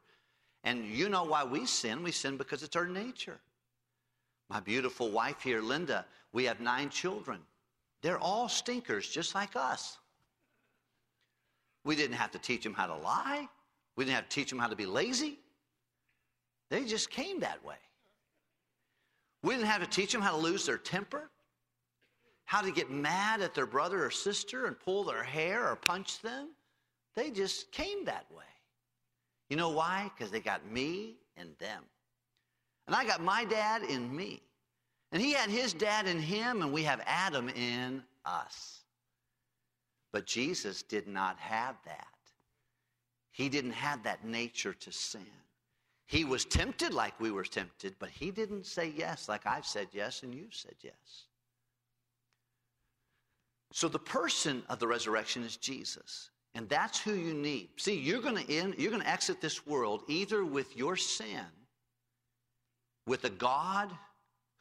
and 0.64 0.86
you 0.86 1.10
know 1.10 1.24
why 1.24 1.44
we 1.44 1.66
sin, 1.66 2.04
we 2.04 2.12
sin 2.12 2.38
because 2.38 2.62
it's 2.62 2.76
our 2.76 2.86
nature. 2.86 3.40
My 4.50 4.60
beautiful 4.60 5.10
wife 5.10 5.42
here, 5.42 5.62
Linda, 5.62 6.06
we 6.32 6.46
have 6.46 6.60
nine 6.60 6.90
children. 6.90 7.40
They're 8.02 8.20
all 8.20 8.48
stinkers, 8.48 9.10
just 9.10 9.34
like 9.34 9.56
us. 9.56 9.98
We 11.88 11.96
didn't 11.96 12.18
have 12.18 12.30
to 12.32 12.40
teach 12.40 12.64
them 12.64 12.76
how 12.76 12.86
to 12.86 12.96
lie. 12.96 13.48
We 13.96 14.06
didn't 14.06 14.16
have 14.16 14.30
to 14.30 14.36
teach 14.36 14.52
them 14.52 14.60
how 14.60 14.68
to 14.68 14.76
be 14.76 14.86
lazy. 14.86 15.40
They 16.70 16.86
just 16.86 17.10
came 17.10 17.40
that 17.40 17.64
way. 17.66 17.78
We 19.42 19.56
didn't 19.56 19.68
have 19.68 19.82
to 19.82 19.88
teach 19.88 20.12
them 20.12 20.22
how 20.22 20.32
to 20.32 20.38
lose 20.38 20.68
their 20.68 20.78
temper 20.78 21.32
how 22.48 22.62
to 22.62 22.72
get 22.72 22.90
mad 22.90 23.42
at 23.42 23.54
their 23.54 23.66
brother 23.66 24.06
or 24.06 24.10
sister 24.10 24.68
and 24.68 24.80
pull 24.80 25.04
their 25.04 25.22
hair 25.22 25.68
or 25.68 25.76
punch 25.76 26.22
them. 26.22 26.48
They 27.14 27.30
just 27.30 27.74
came 27.74 28.06
that 28.06 28.26
way. 28.32 28.46
You 29.50 29.58
know 29.58 29.70
why? 29.70 30.10
Because 30.16 30.32
they 30.32 30.40
got 30.40 30.66
me 30.72 31.18
and 31.36 31.50
them. 31.60 31.84
And 32.88 32.96
I 32.96 33.06
got 33.06 33.22
my 33.22 33.44
dad 33.44 33.84
in 33.84 34.16
me. 34.16 34.42
And 35.12 35.22
he 35.22 35.34
had 35.34 35.50
his 35.50 35.74
dad 35.74 36.08
in 36.08 36.20
him, 36.20 36.62
and 36.62 36.72
we 36.72 36.84
have 36.84 37.02
Adam 37.06 37.50
in 37.50 38.02
us. 38.26 38.77
But 40.12 40.26
Jesus 40.26 40.84
did 40.84 41.08
not 41.08 41.38
have 41.40 41.76
that. 41.86 42.08
He 43.32 43.50
didn't 43.50 43.72
have 43.72 44.04
that 44.04 44.26
nature 44.26 44.74
to 44.74 44.92
sin. 44.92 45.26
He 46.06 46.24
was 46.24 46.46
tempted 46.46 46.94
like 46.94 47.20
we 47.20 47.32
were 47.32 47.44
tempted, 47.44 47.96
but 48.00 48.10
he 48.10 48.32
didn't 48.32 48.66
say 48.66 48.94
yes 48.96 49.28
like 49.28 49.46
I've 49.46 49.66
said 49.66 49.88
yes 49.92 50.24
and 50.24 50.34
you've 50.34 50.56
said 50.56 50.76
yes. 50.82 51.26
So 53.74 53.88
the 53.88 54.00
person 54.00 54.64
of 54.70 54.80
the 54.80 54.88
resurrection 54.88 55.44
is 55.44 55.58
Jesus. 55.58 56.32
And 56.56 56.68
that's 56.70 57.00
who 57.00 57.14
you 57.14 57.34
need. 57.34 57.70
See, 57.76 58.00
you're 58.00 58.22
going 58.22 58.44
to 58.44 58.52
end, 58.52 58.76
you're 58.78 58.90
going 58.90 59.04
to 59.04 59.10
exit 59.10 59.42
this 59.42 59.68
world 59.68 60.04
either 60.08 60.44
with 60.44 60.76
your 60.76 60.96
sin, 60.96 61.46
with 63.06 63.26
a 63.26 63.30
God 63.30 63.92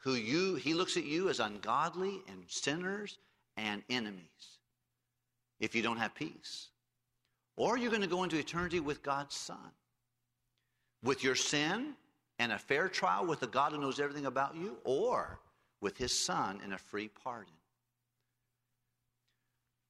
who 0.03 0.13
you 0.13 0.55
he 0.55 0.73
looks 0.73 0.97
at 0.97 1.05
you 1.05 1.29
as 1.29 1.39
ungodly 1.39 2.21
and 2.27 2.43
sinners 2.47 3.17
and 3.55 3.81
enemies 3.89 4.56
if 5.59 5.75
you 5.75 5.81
don't 5.81 5.97
have 5.97 6.13
peace. 6.15 6.69
Or 7.55 7.77
you're 7.77 7.89
going 7.89 8.01
to 8.01 8.07
go 8.07 8.23
into 8.23 8.37
eternity 8.37 8.79
with 8.79 9.01
God's 9.01 9.35
Son. 9.35 9.71
With 11.03 11.23
your 11.23 11.35
sin 11.35 11.95
and 12.39 12.51
a 12.51 12.57
fair 12.57 12.87
trial 12.87 13.25
with 13.25 13.41
a 13.43 13.47
God 13.47 13.71
who 13.71 13.79
knows 13.79 13.99
everything 13.99 14.25
about 14.25 14.55
you, 14.55 14.77
or 14.83 15.39
with 15.81 15.97
his 15.97 16.17
Son 16.17 16.59
and 16.63 16.73
a 16.73 16.77
free 16.77 17.09
pardon. 17.23 17.53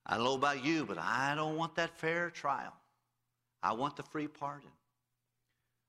I 0.05 0.15
don't 0.15 0.23
know 0.23 0.35
about 0.35 0.63
you, 0.63 0.85
but 0.85 0.97
I 0.97 1.33
don't 1.35 1.57
want 1.57 1.75
that 1.75 1.97
fair 1.97 2.29
trial. 2.29 2.73
I 3.61 3.73
want 3.73 3.97
the 3.97 4.03
free 4.03 4.27
pardon. 4.27 4.69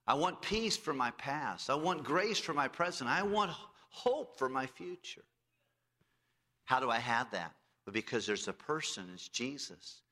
I 0.07 0.15
want 0.15 0.43
peace 0.43 0.77
for 0.77 0.93
my 0.93 1.11
past. 1.13 1.71
I 1.71 1.75
want 1.75 2.03
grace 2.03 2.39
for 2.39 2.55
my 2.55 2.67
present. 2.67 3.09
I 3.09 3.23
want 3.23 3.53
hope 3.91 4.39
for 4.39 4.49
my 4.49 4.67
future. 4.67 5.25
How 6.65 6.81
do 6.81 6.91
I 6.91 6.99
have 6.99 7.31
that? 7.33 7.55
But 7.89 7.95
because 7.95 8.27
there's 8.27 8.49
a 8.49 8.53
person, 8.53 9.09
it's 9.15 9.29
Jesus. 9.29 10.03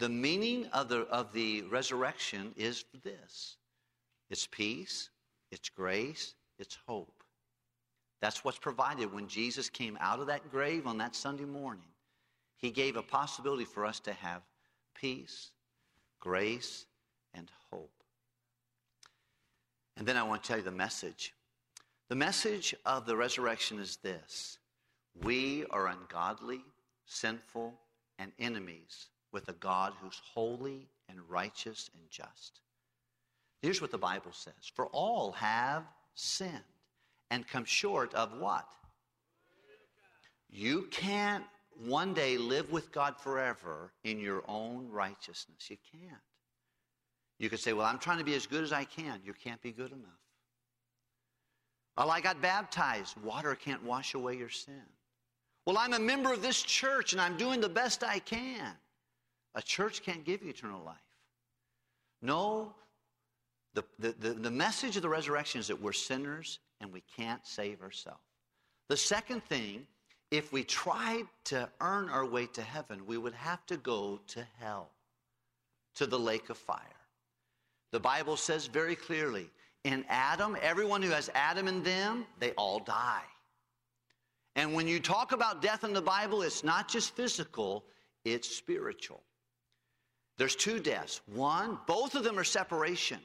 The 0.00 0.08
meaning 0.08 0.66
of 0.72 0.88
the, 0.88 1.02
of 1.02 1.32
the 1.32 1.62
resurrection 1.62 2.52
is 2.56 2.86
this 3.04 3.56
it's 4.30 4.48
peace, 4.48 5.10
it's 5.52 5.68
grace, 5.68 6.34
it's 6.58 6.76
hope. 6.88 7.22
That's 8.20 8.44
what's 8.44 8.58
provided 8.58 9.14
when 9.14 9.28
Jesus 9.28 9.70
came 9.70 9.96
out 10.00 10.18
of 10.18 10.26
that 10.26 10.50
grave 10.50 10.88
on 10.88 10.98
that 10.98 11.14
Sunday 11.14 11.44
morning. 11.44 11.86
He 12.56 12.72
gave 12.72 12.96
a 12.96 13.02
possibility 13.02 13.64
for 13.64 13.86
us 13.86 14.00
to 14.00 14.12
have 14.12 14.42
peace, 14.96 15.52
grace, 16.18 16.84
and 17.32 17.48
hope. 17.70 18.02
And 19.96 20.04
then 20.04 20.16
I 20.16 20.24
want 20.24 20.42
to 20.42 20.48
tell 20.48 20.58
you 20.58 20.64
the 20.64 20.72
message. 20.72 21.32
The 22.08 22.16
message 22.16 22.74
of 22.84 23.06
the 23.06 23.14
resurrection 23.14 23.78
is 23.78 23.98
this 23.98 24.58
We 25.22 25.64
are 25.70 25.86
ungodly, 25.86 26.64
sinful, 27.06 27.74
and 28.18 28.32
enemies 28.38 29.08
with 29.32 29.48
a 29.48 29.54
God 29.54 29.92
who's 30.00 30.20
holy 30.32 30.88
and 31.08 31.18
righteous 31.28 31.90
and 31.94 32.02
just. 32.10 32.60
Here's 33.60 33.80
what 33.80 33.90
the 33.90 33.98
Bible 33.98 34.32
says 34.32 34.70
For 34.74 34.86
all 34.86 35.32
have 35.32 35.84
sinned 36.14 36.60
and 37.30 37.46
come 37.46 37.64
short 37.64 38.14
of 38.14 38.38
what? 38.38 38.68
You 40.50 40.86
can't 40.90 41.44
one 41.84 42.14
day 42.14 42.38
live 42.38 42.70
with 42.70 42.92
God 42.92 43.16
forever 43.18 43.92
in 44.04 44.20
your 44.20 44.44
own 44.46 44.88
righteousness. 44.88 45.68
You 45.68 45.76
can't. 45.90 46.22
You 47.38 47.50
could 47.50 47.58
say, 47.58 47.72
Well, 47.72 47.86
I'm 47.86 47.98
trying 47.98 48.18
to 48.18 48.24
be 48.24 48.34
as 48.34 48.46
good 48.46 48.62
as 48.62 48.72
I 48.72 48.84
can. 48.84 49.20
You 49.24 49.32
can't 49.32 49.60
be 49.60 49.72
good 49.72 49.90
enough. 49.90 50.20
Well, 51.96 52.10
I 52.10 52.20
got 52.20 52.40
baptized. 52.40 53.16
Water 53.22 53.54
can't 53.54 53.82
wash 53.84 54.14
away 54.14 54.36
your 54.36 54.48
sin. 54.48 54.82
Well, 55.66 55.78
I'm 55.78 55.94
a 55.94 55.98
member 55.98 56.32
of 56.32 56.42
this 56.42 56.62
church 56.62 57.12
and 57.12 57.20
I'm 57.20 57.36
doing 57.36 57.60
the 57.60 57.68
best 57.68 58.04
I 58.04 58.18
can. 58.18 58.72
A 59.54 59.62
church 59.62 60.02
can't 60.02 60.24
give 60.24 60.42
you 60.42 60.50
eternal 60.50 60.82
life. 60.84 60.96
No, 62.20 62.74
the, 63.74 63.84
the, 63.98 64.14
the, 64.18 64.30
the 64.34 64.50
message 64.50 64.96
of 64.96 65.02
the 65.02 65.08
resurrection 65.08 65.60
is 65.60 65.68
that 65.68 65.80
we're 65.80 65.92
sinners 65.92 66.58
and 66.80 66.92
we 66.92 67.02
can't 67.16 67.44
save 67.46 67.82
ourselves. 67.82 68.20
The 68.88 68.96
second 68.96 69.42
thing 69.44 69.86
if 70.30 70.52
we 70.52 70.64
tried 70.64 71.26
to 71.44 71.68
earn 71.80 72.08
our 72.08 72.26
way 72.26 72.46
to 72.46 72.62
heaven, 72.62 73.06
we 73.06 73.18
would 73.18 73.34
have 73.34 73.64
to 73.66 73.76
go 73.76 74.20
to 74.26 74.44
hell, 74.58 74.90
to 75.94 76.06
the 76.06 76.18
lake 76.18 76.50
of 76.50 76.56
fire. 76.56 76.80
The 77.92 78.00
Bible 78.00 78.36
says 78.36 78.66
very 78.66 78.96
clearly 78.96 79.48
in 79.84 80.04
Adam, 80.08 80.56
everyone 80.60 81.02
who 81.02 81.10
has 81.10 81.30
Adam 81.34 81.68
in 81.68 81.84
them, 81.84 82.26
they 82.40 82.50
all 82.52 82.80
die. 82.80 83.22
And 84.56 84.74
when 84.74 84.86
you 84.86 85.00
talk 85.00 85.32
about 85.32 85.62
death 85.62 85.84
in 85.84 85.92
the 85.92 86.02
Bible, 86.02 86.42
it's 86.42 86.62
not 86.62 86.88
just 86.88 87.16
physical, 87.16 87.84
it's 88.24 88.48
spiritual. 88.48 89.22
There's 90.38 90.56
two 90.56 90.80
deaths. 90.80 91.20
One, 91.26 91.78
both 91.86 92.14
of 92.14 92.24
them 92.24 92.38
are 92.38 92.44
separation. 92.44 93.20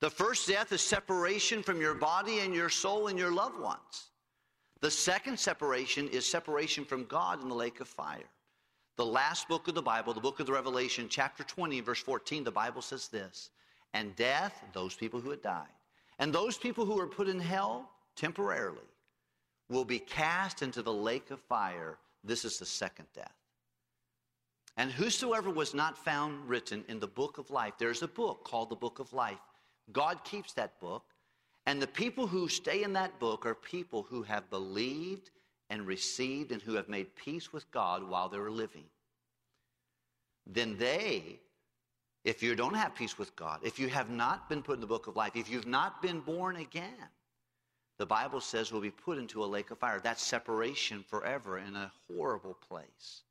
The 0.00 0.10
first 0.10 0.48
death 0.48 0.72
is 0.72 0.82
separation 0.82 1.62
from 1.62 1.80
your 1.80 1.94
body 1.94 2.40
and 2.40 2.54
your 2.54 2.68
soul 2.68 3.08
and 3.08 3.18
your 3.18 3.32
loved 3.32 3.58
ones. 3.58 4.10
The 4.80 4.90
second 4.90 5.38
separation 5.38 6.08
is 6.08 6.26
separation 6.26 6.84
from 6.84 7.04
God 7.04 7.40
in 7.40 7.48
the 7.48 7.54
lake 7.54 7.80
of 7.80 7.86
fire. 7.86 8.28
The 8.96 9.06
last 9.06 9.48
book 9.48 9.68
of 9.68 9.74
the 9.74 9.82
Bible, 9.82 10.12
the 10.12 10.20
book 10.20 10.40
of 10.40 10.46
the 10.46 10.52
Revelation, 10.52 11.06
chapter 11.08 11.44
20, 11.44 11.80
verse 11.80 12.00
14, 12.00 12.44
the 12.44 12.50
Bible 12.50 12.82
says 12.82 13.08
this 13.08 13.50
And 13.94 14.14
death, 14.16 14.64
those 14.72 14.94
people 14.94 15.20
who 15.20 15.30
had 15.30 15.40
died, 15.40 15.72
and 16.18 16.32
those 16.32 16.58
people 16.58 16.84
who 16.84 16.96
were 16.96 17.06
put 17.06 17.28
in 17.28 17.38
hell 17.38 17.88
temporarily, 18.16 18.80
will 19.72 19.84
be 19.84 19.98
cast 19.98 20.62
into 20.62 20.82
the 20.82 20.92
lake 20.92 21.30
of 21.30 21.40
fire. 21.40 21.98
This 22.22 22.44
is 22.44 22.58
the 22.58 22.66
second 22.66 23.06
death. 23.14 23.34
And 24.76 24.90
whosoever 24.90 25.50
was 25.50 25.74
not 25.74 25.98
found 25.98 26.48
written 26.48 26.84
in 26.88 27.00
the 27.00 27.06
book 27.06 27.38
of 27.38 27.50
life, 27.50 27.74
there's 27.78 28.02
a 28.02 28.08
book 28.08 28.44
called 28.44 28.70
the 28.70 28.76
book 28.76 28.98
of 29.00 29.12
life. 29.12 29.40
God 29.92 30.22
keeps 30.24 30.52
that 30.54 30.78
book. 30.80 31.04
And 31.66 31.80
the 31.80 31.86
people 31.86 32.26
who 32.26 32.48
stay 32.48 32.82
in 32.82 32.92
that 32.94 33.18
book 33.18 33.46
are 33.46 33.54
people 33.54 34.06
who 34.08 34.22
have 34.22 34.48
believed 34.50 35.30
and 35.70 35.86
received 35.86 36.52
and 36.52 36.60
who 36.60 36.74
have 36.74 36.88
made 36.88 37.14
peace 37.16 37.52
with 37.52 37.70
God 37.70 38.08
while 38.08 38.28
they 38.28 38.38
were 38.38 38.50
living. 38.50 38.84
Then 40.46 40.76
they, 40.76 41.40
if 42.24 42.42
you 42.42 42.54
don't 42.54 42.74
have 42.74 42.94
peace 42.94 43.18
with 43.18 43.34
God, 43.36 43.60
if 43.62 43.78
you 43.78 43.88
have 43.88 44.10
not 44.10 44.48
been 44.48 44.62
put 44.62 44.74
in 44.74 44.80
the 44.80 44.86
book 44.86 45.06
of 45.06 45.16
life, 45.16 45.36
if 45.36 45.48
you've 45.48 45.66
not 45.66 46.02
been 46.02 46.20
born 46.20 46.56
again, 46.56 47.08
the 47.98 48.06
Bible 48.06 48.40
says 48.40 48.72
will 48.72 48.80
be 48.80 48.90
put 48.90 49.18
into 49.18 49.44
a 49.44 49.46
lake 49.46 49.70
of 49.70 49.78
fire. 49.78 50.00
That's 50.00 50.22
separation 50.22 51.04
forever 51.08 51.58
in 51.58 51.76
a 51.76 51.92
horrible 52.08 52.56
place. 52.68 53.22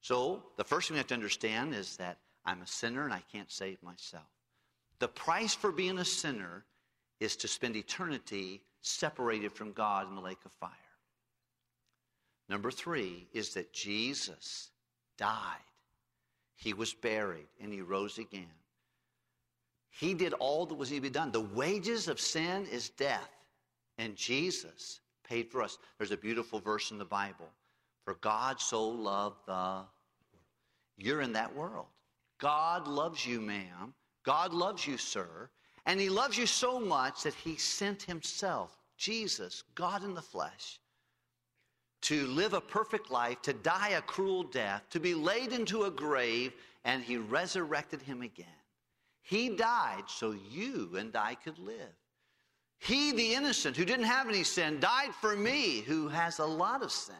So, 0.00 0.42
the 0.56 0.64
first 0.64 0.88
thing 0.88 0.94
we 0.94 0.98
have 0.98 1.08
to 1.08 1.14
understand 1.14 1.74
is 1.74 1.96
that 1.96 2.18
I'm 2.44 2.62
a 2.62 2.66
sinner 2.66 3.04
and 3.04 3.12
I 3.12 3.22
can't 3.32 3.50
save 3.50 3.82
myself. 3.82 4.24
The 5.00 5.08
price 5.08 5.54
for 5.54 5.70
being 5.72 5.98
a 5.98 6.04
sinner 6.04 6.64
is 7.20 7.36
to 7.36 7.48
spend 7.48 7.76
eternity 7.76 8.62
separated 8.80 9.52
from 9.52 9.72
God 9.72 10.08
in 10.08 10.14
the 10.14 10.20
lake 10.20 10.44
of 10.44 10.52
fire. 10.52 10.70
Number 12.48 12.70
three 12.70 13.26
is 13.32 13.54
that 13.54 13.72
Jesus 13.72 14.70
died, 15.18 15.56
he 16.56 16.72
was 16.72 16.94
buried, 16.94 17.48
and 17.60 17.72
he 17.72 17.82
rose 17.82 18.18
again. 18.18 18.46
He 19.90 20.14
did 20.14 20.32
all 20.34 20.66
that 20.66 20.74
was 20.74 20.90
to 20.90 21.00
be 21.00 21.10
done. 21.10 21.32
The 21.32 21.40
wages 21.40 22.08
of 22.08 22.20
sin 22.20 22.66
is 22.66 22.90
death, 22.90 23.30
and 23.98 24.14
Jesus 24.14 25.00
paid 25.28 25.50
for 25.50 25.62
us. 25.62 25.78
There's 25.98 26.10
a 26.10 26.16
beautiful 26.16 26.60
verse 26.60 26.90
in 26.90 26.98
the 26.98 27.04
Bible. 27.04 27.48
For 28.04 28.14
God 28.14 28.60
so 28.60 28.88
loved 28.88 29.46
the 29.46 29.84
you're 30.96 31.20
in 31.20 31.32
that 31.34 31.54
world. 31.54 31.86
God 32.38 32.88
loves 32.88 33.24
you, 33.24 33.40
ma'am. 33.40 33.94
God 34.24 34.52
loves 34.52 34.86
you, 34.86 34.96
sir. 34.96 35.48
And 35.86 36.00
he 36.00 36.08
loves 36.08 36.36
you 36.36 36.46
so 36.46 36.78
much 36.78 37.22
that 37.22 37.34
he 37.34 37.56
sent 37.56 38.02
himself, 38.02 38.76
Jesus, 38.96 39.62
God 39.74 40.04
in 40.04 40.14
the 40.14 40.22
flesh, 40.22 40.80
to 42.02 42.26
live 42.26 42.52
a 42.52 42.60
perfect 42.60 43.10
life, 43.10 43.40
to 43.42 43.52
die 43.52 43.90
a 43.90 44.02
cruel 44.02 44.42
death, 44.42 44.82
to 44.90 45.00
be 45.00 45.14
laid 45.14 45.52
into 45.52 45.84
a 45.84 45.90
grave, 45.90 46.52
and 46.84 47.02
he 47.02 47.16
resurrected 47.16 48.02
him 48.02 48.22
again. 48.22 48.46
He 49.28 49.50
died 49.50 50.04
so 50.06 50.34
you 50.50 50.96
and 50.96 51.14
I 51.14 51.34
could 51.34 51.58
live. 51.58 51.76
He, 52.78 53.12
the 53.12 53.34
innocent, 53.34 53.76
who 53.76 53.84
didn't 53.84 54.06
have 54.06 54.26
any 54.26 54.42
sin, 54.42 54.80
died 54.80 55.14
for 55.20 55.36
me, 55.36 55.80
who 55.80 56.08
has 56.08 56.38
a 56.38 56.46
lot 56.46 56.82
of 56.82 56.90
sin. 56.90 57.14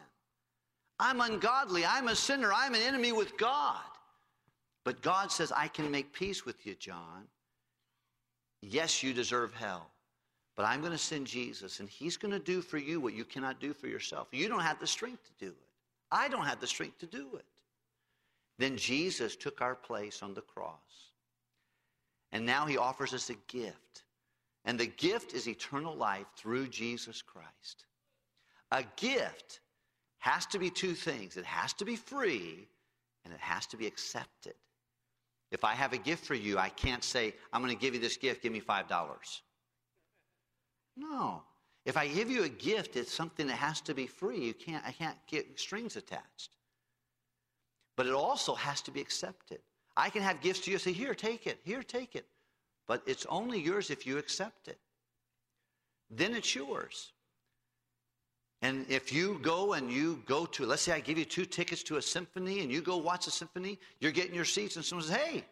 I'm 0.99 1.21
ungodly. 1.21 1.85
I'm 1.85 2.07
a 2.07 2.15
sinner. 2.15 2.51
I'm 2.51 2.73
an 2.73 2.81
enemy 2.81 3.11
with 3.11 3.37
God. 3.37 3.83
But 4.83 5.03
God 5.03 5.31
says, 5.31 5.51
I 5.51 5.67
can 5.67 5.91
make 5.91 6.11
peace 6.11 6.47
with 6.47 6.65
you, 6.65 6.73
John. 6.73 7.27
Yes, 8.63 9.03
you 9.03 9.13
deserve 9.13 9.53
hell. 9.53 9.91
But 10.55 10.65
I'm 10.65 10.79
going 10.79 10.91
to 10.91 10.97
send 10.97 11.27
Jesus, 11.27 11.79
and 11.79 11.87
He's 11.87 12.17
going 12.17 12.31
to 12.31 12.39
do 12.39 12.63
for 12.63 12.79
you 12.79 12.99
what 12.99 13.13
you 13.13 13.23
cannot 13.23 13.59
do 13.59 13.71
for 13.71 13.85
yourself. 13.85 14.29
You 14.31 14.47
don't 14.47 14.61
have 14.61 14.79
the 14.79 14.87
strength 14.87 15.25
to 15.25 15.45
do 15.45 15.51
it. 15.51 15.67
I 16.11 16.27
don't 16.27 16.47
have 16.47 16.59
the 16.59 16.65
strength 16.65 16.97
to 17.01 17.05
do 17.05 17.27
it. 17.35 17.45
Then 18.57 18.77
Jesus 18.77 19.35
took 19.35 19.61
our 19.61 19.75
place 19.75 20.23
on 20.23 20.33
the 20.33 20.41
cross. 20.41 21.08
And 22.31 22.45
now 22.45 22.65
He 22.65 22.77
offers 22.77 23.13
us 23.13 23.29
a 23.29 23.35
gift. 23.47 24.03
And 24.65 24.79
the 24.79 24.87
gift 24.87 25.33
is 25.33 25.47
eternal 25.47 25.95
life 25.95 26.27
through 26.35 26.67
Jesus 26.67 27.21
Christ. 27.21 27.85
A 28.71 28.83
gift 28.97 29.61
has 30.19 30.45
to 30.47 30.59
be 30.59 30.69
two 30.69 30.93
things 30.93 31.37
it 31.37 31.45
has 31.45 31.73
to 31.73 31.85
be 31.85 31.95
free 31.95 32.67
and 33.23 33.33
it 33.33 33.39
has 33.39 33.65
to 33.67 33.77
be 33.77 33.87
accepted. 33.87 34.53
If 35.51 35.63
I 35.63 35.73
have 35.73 35.93
a 35.93 35.97
gift 35.97 36.25
for 36.25 36.35
you, 36.35 36.59
I 36.59 36.69
can't 36.69 37.03
say, 37.03 37.33
I'm 37.51 37.63
going 37.63 37.75
to 37.75 37.81
give 37.81 37.95
you 37.95 37.99
this 37.99 38.17
gift, 38.17 38.43
give 38.43 38.51
me 38.51 38.61
$5. 38.61 39.41
No. 40.95 41.41
If 41.85 41.97
I 41.97 42.07
give 42.07 42.29
you 42.29 42.43
a 42.43 42.49
gift, 42.49 42.95
it's 42.95 43.13
something 43.13 43.47
that 43.47 43.55
has 43.55 43.81
to 43.81 43.95
be 43.95 44.05
free. 44.05 44.39
You 44.45 44.53
can't, 44.53 44.85
I 44.85 44.91
can't 44.91 45.17
get 45.27 45.59
strings 45.59 45.95
attached. 45.95 46.51
But 47.95 48.05
it 48.05 48.13
also 48.13 48.53
has 48.53 48.81
to 48.83 48.91
be 48.91 49.01
accepted. 49.01 49.59
I 49.99 50.09
can 50.09 50.21
have 50.21 50.39
gifts 50.39 50.61
to 50.61 50.71
you 50.71 50.77
say, 50.77 50.93
Here, 50.93 51.13
take 51.13 51.45
it. 51.45 51.59
Here, 51.63 51.83
take 51.83 52.15
it. 52.15 52.25
But 52.87 53.03
it's 53.05 53.25
only 53.27 53.59
yours 53.59 53.89
if 53.89 54.07
you 54.07 54.17
accept 54.17 54.67
it. 54.67 54.79
Then 56.09 56.33
it's 56.33 56.55
yours. 56.55 57.11
And 58.61 58.85
if 58.89 59.13
you 59.13 59.39
go 59.41 59.73
and 59.73 59.91
you 59.91 60.21
go 60.25 60.45
to, 60.45 60.65
let's 60.65 60.81
say 60.81 60.93
I 60.93 60.99
give 60.99 61.17
you 61.17 61.25
two 61.25 61.45
tickets 61.45 61.83
to 61.83 61.97
a 61.97 62.01
symphony 62.01 62.61
and 62.61 62.71
you 62.71 62.81
go 62.81 62.97
watch 62.97 63.27
a 63.27 63.31
symphony, 63.31 63.77
you're 63.99 64.11
getting 64.11 64.33
your 64.33 64.45
seats 64.45 64.75
and 64.75 64.83
someone 64.83 65.05
says, 65.05 65.15
hey, 65.15 65.45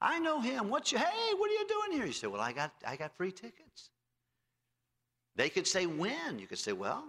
I 0.00 0.18
know 0.18 0.40
him. 0.40 0.68
What's 0.68 0.90
you, 0.90 0.98
hey, 0.98 1.34
what 1.36 1.50
are 1.50 1.54
you 1.54 1.66
doing 1.68 1.98
here? 1.98 2.06
You 2.06 2.12
say, 2.12 2.26
well, 2.26 2.40
I 2.40 2.52
got, 2.52 2.72
I 2.86 2.96
got 2.96 3.16
free 3.16 3.30
tickets. 3.30 3.90
They 5.36 5.48
could 5.50 5.66
say, 5.66 5.86
when? 5.86 6.38
You 6.38 6.46
could 6.46 6.58
say, 6.58 6.72
well, 6.72 7.04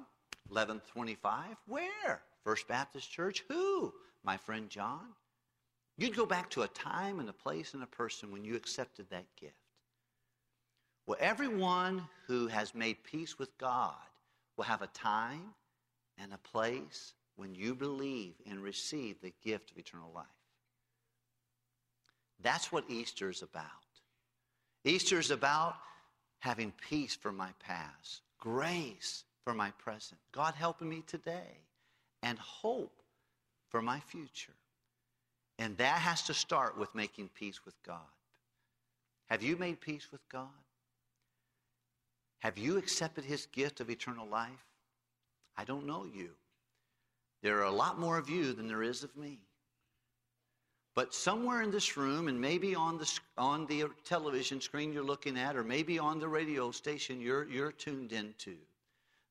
1125. 0.50 1.56
Where? 1.68 2.22
First 2.44 2.68
Baptist 2.68 3.12
Church. 3.12 3.44
Who? 3.48 3.94
My 4.24 4.38
friend 4.38 4.70
John. 4.70 5.08
You'd 6.00 6.16
go 6.16 6.26
back 6.26 6.50
to 6.52 6.62
a 6.62 6.68
time 6.70 7.20
and 7.20 7.28
a 7.28 7.34
place 7.34 7.74
and 7.74 7.84
a 7.84 7.88
person 7.88 8.32
when 8.32 8.46
you 8.46 8.56
accepted 8.56 9.10
that 9.10 9.26
gift. 9.36 9.54
Well, 11.06 11.18
everyone 11.20 12.08
who 12.26 12.48
has 12.48 12.74
made 12.74 13.04
peace 13.04 13.38
with 13.38 13.58
God 13.58 13.96
will 14.56 14.64
have 14.64 14.82
a 14.82 14.88
time 14.88 15.54
and 16.18 16.32
a 16.34 16.38
place 16.38 17.14
when 17.36 17.54
you 17.54 17.76
believe 17.76 18.36
and 18.50 18.64
receive 18.64 19.20
the 19.20 19.34
gift 19.44 19.72
of 19.72 19.78
eternal 19.78 20.10
life. 20.16 20.26
That's 22.42 22.72
what 22.72 22.90
Easter 22.90 23.30
is 23.30 23.42
about. 23.42 23.66
Easter 24.86 25.20
is 25.20 25.32
about 25.32 25.76
having 26.40 26.72
peace 26.90 27.14
for 27.16 27.34
my 27.34 27.50
past, 27.60 28.22
grace 28.38 29.26
for 29.44 29.54
my 29.54 29.72
present, 29.72 30.22
God 30.32 30.54
helping 30.56 30.88
me 30.88 31.04
today, 31.06 31.66
and 32.24 32.40
hope 32.40 33.02
for 33.68 33.82
my 33.82 34.00
future. 34.00 34.54
And 35.60 35.78
that 35.78 36.00
has 36.00 36.24
to 36.24 36.34
start 36.34 36.78
with 36.78 36.96
making 36.96 37.30
peace 37.36 37.66
with 37.66 37.76
God. 37.86 38.00
Have 39.30 39.44
you 39.44 39.58
made 39.58 39.82
peace 39.82 40.08
with 40.10 40.28
God? 40.30 40.48
Have 42.40 42.58
you 42.58 42.78
accepted 42.78 43.26
his 43.26 43.46
gift 43.48 43.82
of 43.82 43.90
eternal 43.90 44.26
life? 44.26 44.66
I 45.58 45.66
don't 45.66 45.86
know 45.86 46.06
you. 46.06 46.30
There 47.44 47.60
are 47.60 47.66
a 47.66 47.72
lot 47.72 48.00
more 48.00 48.18
of 48.18 48.30
you 48.30 48.54
than 48.54 48.70
there 48.70 48.82
is 48.84 49.04
of 49.04 49.16
me. 49.18 49.40
But 50.96 51.14
somewhere 51.14 51.62
in 51.62 51.72
this 51.72 51.98
room, 51.98 52.30
and 52.30 52.40
maybe 52.40 52.74
on 52.74 52.98
the, 52.98 53.20
on 53.38 53.66
the 53.68 53.86
television 54.06 54.62
screen 54.62 54.94
you're 54.94 55.04
looking 55.04 55.38
at, 55.38 55.58
or 55.58 55.64
maybe 55.64 56.00
on 56.00 56.20
the 56.20 56.28
radio 56.28 56.72
station 56.72 57.20
you're, 57.20 57.48
you're 57.50 57.74
tuned 57.74 58.14
into, 58.14 58.56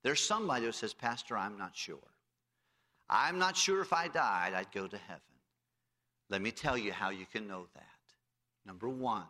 there's 0.03 0.21
somebody 0.21 0.67
who 0.67 0.73
says, 0.73 0.93
Pastor, 0.93 1.39
I'm 1.39 1.57
not 1.57 1.75
sure. 1.75 1.97
I'm 3.09 3.39
not 3.39 3.57
sure 3.57 3.81
if 3.81 3.95
I 3.95 4.09
died, 4.09 4.53
I'd 4.53 4.73
go 4.73 4.87
to 4.87 4.99
heaven. 4.99 5.23
Let 6.31 6.43
me 6.43 6.51
tell 6.51 6.77
you 6.77 6.93
how 6.93 7.11
you 7.11 7.27
can 7.27 7.47
know 7.47 7.67
that. 7.75 7.85
Number 8.67 8.89
one, 8.89 9.25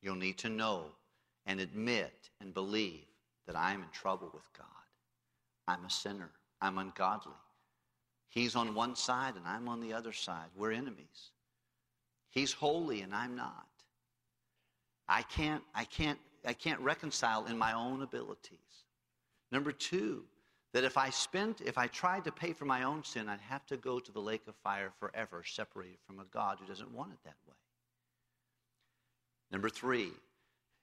you'll 0.00 0.16
need 0.16 0.38
to 0.38 0.48
know 0.48 0.86
and 1.46 1.60
admit 1.60 2.30
and 2.40 2.52
believe 2.52 3.04
that 3.46 3.56
I 3.56 3.72
am 3.72 3.82
in 3.82 3.88
trouble 3.92 4.30
with 4.32 4.52
God. 4.56 4.66
I'm 5.68 5.84
a 5.84 5.90
sinner. 5.90 6.30
I'm 6.60 6.78
ungodly. 6.78 7.32
He's 8.28 8.56
on 8.56 8.74
one 8.74 8.96
side 8.96 9.36
and 9.36 9.46
I'm 9.46 9.68
on 9.68 9.80
the 9.80 9.92
other 9.92 10.12
side. 10.12 10.48
We're 10.56 10.72
enemies. 10.72 11.30
He's 12.30 12.52
holy 12.52 13.02
and 13.02 13.14
I'm 13.14 13.36
not. 13.36 13.66
I 15.08 15.22
can't, 15.22 15.62
I 15.74 15.84
can't, 15.84 16.18
I 16.46 16.54
can't 16.54 16.80
reconcile 16.80 17.44
in 17.46 17.58
my 17.58 17.74
own 17.74 18.02
abilities. 18.02 18.58
Number 19.50 19.70
two, 19.70 20.24
that 20.72 20.84
if 20.84 20.96
I 20.96 21.10
spent, 21.10 21.60
if 21.60 21.76
I 21.76 21.86
tried 21.86 22.24
to 22.24 22.32
pay 22.32 22.52
for 22.52 22.64
my 22.64 22.82
own 22.82 23.04
sin, 23.04 23.28
I'd 23.28 23.40
have 23.40 23.66
to 23.66 23.76
go 23.76 23.98
to 23.98 24.12
the 24.12 24.20
lake 24.20 24.42
of 24.48 24.54
fire 24.56 24.90
forever, 24.98 25.42
separated 25.44 25.98
from 26.06 26.18
a 26.18 26.24
God 26.24 26.58
who 26.60 26.66
doesn't 26.66 26.92
want 26.92 27.12
it 27.12 27.18
that 27.24 27.36
way. 27.46 27.54
Number 29.50 29.68
three, 29.68 30.12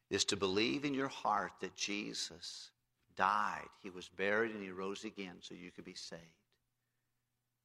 is 0.09 0.25
to 0.25 0.35
believe 0.35 0.85
in 0.85 0.93
your 0.93 1.07
heart 1.07 1.51
that 1.61 1.75
Jesus 1.75 2.71
died, 3.15 3.67
he 3.81 3.89
was 3.89 4.09
buried, 4.09 4.51
and 4.51 4.63
he 4.63 4.71
rose 4.71 5.03
again 5.03 5.35
so 5.41 5.53
you 5.53 5.71
could 5.71 5.85
be 5.85 5.93
saved. 5.93 6.23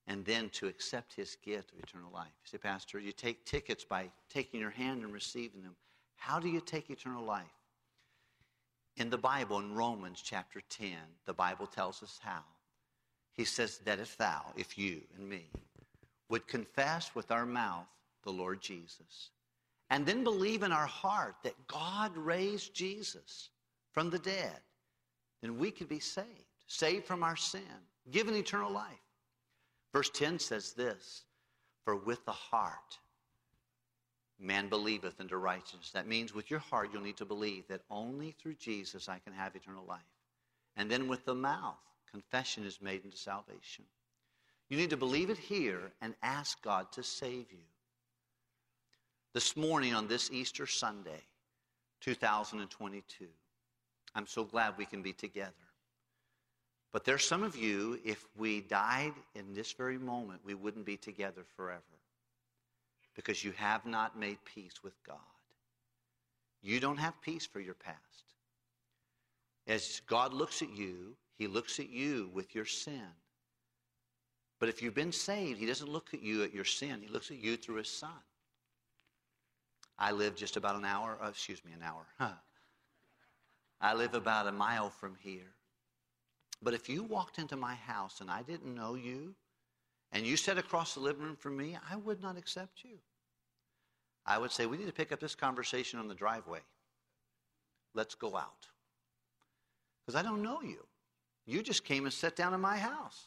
And 0.07 0.25
then 0.25 0.51
to 0.51 0.67
accept 0.67 1.15
his 1.15 1.37
gift 1.43 1.73
of 1.73 1.79
eternal 1.79 2.11
life. 2.13 2.33
You 2.45 2.51
say, 2.51 2.59
Pastor, 2.59 2.99
you 2.99 3.13
take 3.13 3.47
tickets 3.47 3.85
by 3.85 4.11
taking 4.29 4.61
your 4.61 4.71
hand 4.71 5.03
and 5.03 5.13
receiving 5.13 5.63
them. 5.63 5.75
How 6.17 6.39
do 6.39 6.49
you 6.49 6.61
take 6.61 6.91
eternal 6.91 7.25
life? 7.25 7.45
In 8.97 9.11
the 9.11 9.19
Bible, 9.19 9.59
in 9.59 9.75
Romans 9.75 10.23
chapter 10.23 10.61
10, 10.69 10.97
the 11.27 11.35
Bible 11.35 11.67
tells 11.67 12.03
us 12.03 12.21
how. 12.23 12.45
He 13.33 13.45
says 13.45 13.79
that 13.79 13.99
if 13.99 14.17
thou, 14.17 14.43
if 14.57 14.79
you 14.79 15.01
and 15.17 15.29
me, 15.29 15.51
would 16.29 16.47
confess 16.47 17.15
with 17.15 17.33
our 17.33 17.45
mouth 17.45 17.87
the 18.23 18.31
Lord 18.31 18.61
Jesus, 18.61 19.31
and 19.91 20.07
then 20.07 20.23
believe 20.23 20.63
in 20.63 20.73
our 20.73 20.87
heart 20.87 21.37
that 21.43 21.67
God 21.67 22.17
raised 22.17 22.75
Jesus 22.75 23.51
from 23.93 24.11
the 24.11 24.19
dead, 24.19 24.61
then 25.43 25.59
we 25.59 25.71
could 25.71 25.89
be 25.89 26.01
saved, 26.01 26.29
saved 26.69 27.05
from 27.05 27.23
our 27.23 27.37
sin, 27.37 27.63
given 28.11 28.35
eternal 28.35 28.71
life. 28.71 28.95
Verse 29.93 30.11
10 30.11 30.39
says 30.39 30.73
this 30.73 31.25
For 31.85 31.97
with 31.97 32.25
the 32.25 32.33
heart 32.33 32.99
man 34.39 34.69
believeth 34.69 35.21
unto 35.21 35.37
righteousness. 35.37 35.91
That 35.93 36.07
means 36.07 36.35
with 36.35 36.51
your 36.51 36.61
heart 36.61 36.91
you'll 36.93 37.03
need 37.03 37.17
to 37.19 37.25
believe 37.25 37.67
that 37.69 37.83
only 37.91 38.33
through 38.33 38.55
Jesus 38.55 39.09
I 39.09 39.19
can 39.19 39.33
have 39.33 39.55
eternal 39.55 39.85
life. 39.87 40.01
And 40.77 40.91
then 40.91 41.09
with 41.09 41.25
the 41.25 41.35
mouth, 41.35 41.79
confession 42.11 42.65
is 42.65 42.81
made 42.83 43.05
into 43.05 43.17
salvation. 43.17 43.85
You 44.69 44.77
need 44.77 44.91
to 44.91 44.97
believe 44.97 45.31
it 45.31 45.39
here 45.39 45.93
and 46.01 46.15
ask 46.23 46.61
God 46.63 46.91
to 46.93 47.03
save 47.03 47.53
you. 47.53 47.65
This 49.33 49.57
morning 49.57 49.95
on 49.95 50.09
this 50.09 50.31
Easter 50.33 50.67
Sunday, 50.67 51.23
2022, 52.01 53.27
I'm 54.15 54.27
so 54.27 54.45
glad 54.45 54.79
we 54.79 54.87
can 54.87 55.03
be 55.03 55.13
together. 55.13 55.53
But 56.93 57.05
there's 57.05 57.25
some 57.25 57.43
of 57.43 57.57
you, 57.57 57.99
if 58.05 58.25
we 58.37 58.61
died 58.61 59.15
in 59.35 59.53
this 59.53 59.73
very 59.73 59.99
moment, 59.99 60.41
we 60.45 60.55
wouldn't 60.55 60.87
be 60.87 60.97
together 60.97 61.43
forever 61.57 61.83
because 63.15 63.45
you 63.45 63.53
have 63.53 63.87
not 63.87 64.19
made 64.19 64.39
peace 64.45 64.83
with 64.83 64.95
God. 65.07 65.17
You 66.63 66.81
don't 66.81 66.97
have 66.97 67.21
peace 67.21 67.47
for 67.47 67.61
your 67.61 67.75
past. 67.75 67.99
As 69.67 70.01
God 70.07 70.33
looks 70.33 70.63
at 70.63 70.71
you, 70.71 71.17
He 71.37 71.47
looks 71.47 71.79
at 71.79 71.91
you 71.91 72.31
with 72.33 72.55
your 72.55 72.65
sin. 72.65 73.09
But 74.59 74.69
if 74.69 74.83
you've 74.83 74.95
been 74.95 75.13
saved, 75.13 75.59
He 75.59 75.67
doesn't 75.67 75.91
look 75.91 76.15
at 76.15 76.23
you 76.23 76.43
at 76.43 76.55
your 76.55 76.65
sin, 76.65 77.01
He 77.03 77.09
looks 77.09 77.31
at 77.31 77.43
you 77.43 77.57
through 77.57 77.77
His 77.77 77.91
Son. 77.91 78.11
I 79.99 80.11
live 80.11 80.35
just 80.35 80.57
about 80.57 80.77
an 80.77 80.85
hour, 80.85 81.19
uh, 81.23 81.29
excuse 81.29 81.65
me, 81.65 81.73
an 81.73 81.83
hour. 81.83 82.07
Huh. 82.19 82.33
I 83.81 83.95
live 83.95 84.15
about 84.15 84.47
a 84.47 84.53
mile 84.53 84.91
from 84.91 85.15
here. 85.21 85.53
But 86.63 86.75
if 86.75 86.89
you 86.89 87.05
walked 87.05 87.39
into 87.39 87.57
my 87.57 87.75
house 87.75 88.21
and 88.21 88.31
I 88.31 88.43
didn't 88.43 88.75
know 88.75 88.95
you, 88.95 89.35
and 90.15 90.25
you 90.25 90.37
sat 90.37 90.57
across 90.57 90.95
the 90.95 91.01
living 91.01 91.25
room 91.25 91.37
from 91.37 91.57
me, 91.57 91.77
I 91.91 91.97
would 91.97 92.23
not 92.23 92.39
accept 92.39 92.85
you. 92.85 92.99
I 94.25 94.39
would 94.39 94.53
say, 94.53 94.65
we 94.65 94.79
need 94.79 94.87
to 94.87 94.93
pick 94.93 95.13
up 95.13 95.21
this 95.21 95.35
conversation 95.35 95.99
on 95.99 96.09
the 96.09 96.15
driveway. 96.15 96.61
Let's 97.95 98.15
go 98.15 98.37
out. 98.37 98.69
Because 100.01 100.19
I 100.19 100.23
don't 100.23 100.43
know 100.43 100.63
you. 100.63 100.87
You 101.47 101.63
just 101.63 101.85
came 101.85 102.05
and 102.05 102.13
sat 102.13 102.37
down 102.37 102.55
in 102.55 102.61
my 102.61 102.79
house. 102.79 103.25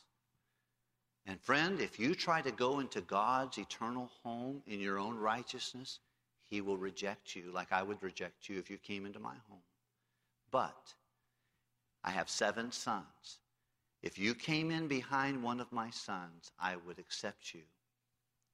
And 1.26 1.40
friend, 1.42 1.82
if 1.82 2.00
you 2.00 2.16
try 2.16 2.42
to 2.42 2.52
go 2.52 2.80
into 2.80 3.02
God's 3.02 3.58
eternal 3.58 4.10
home 4.24 4.64
in 4.66 4.80
your 4.80 4.98
own 4.98 5.18
righteousness, 5.18 6.00
he 6.50 6.62
will 6.62 6.78
reject 6.78 7.36
you 7.36 7.52
like 7.54 7.74
I 7.74 7.84
would 7.84 8.02
reject 8.02 8.48
you 8.48 8.58
if 8.58 8.70
you 8.70 8.78
came 8.78 9.06
into 9.06 9.20
my 9.20 9.36
home. 9.50 9.60
But 10.52 10.94
I 12.04 12.12
have 12.12 12.30
seven 12.30 12.72
sons. 12.72 13.40
If 14.02 14.18
you 14.18 14.36
came 14.36 14.72
in 14.72 14.88
behind 14.88 15.42
one 15.42 15.60
of 15.60 15.72
my 15.72 15.90
sons, 15.90 16.52
I 16.60 16.76
would 16.76 17.00
accept 17.00 17.54
you. 17.54 17.64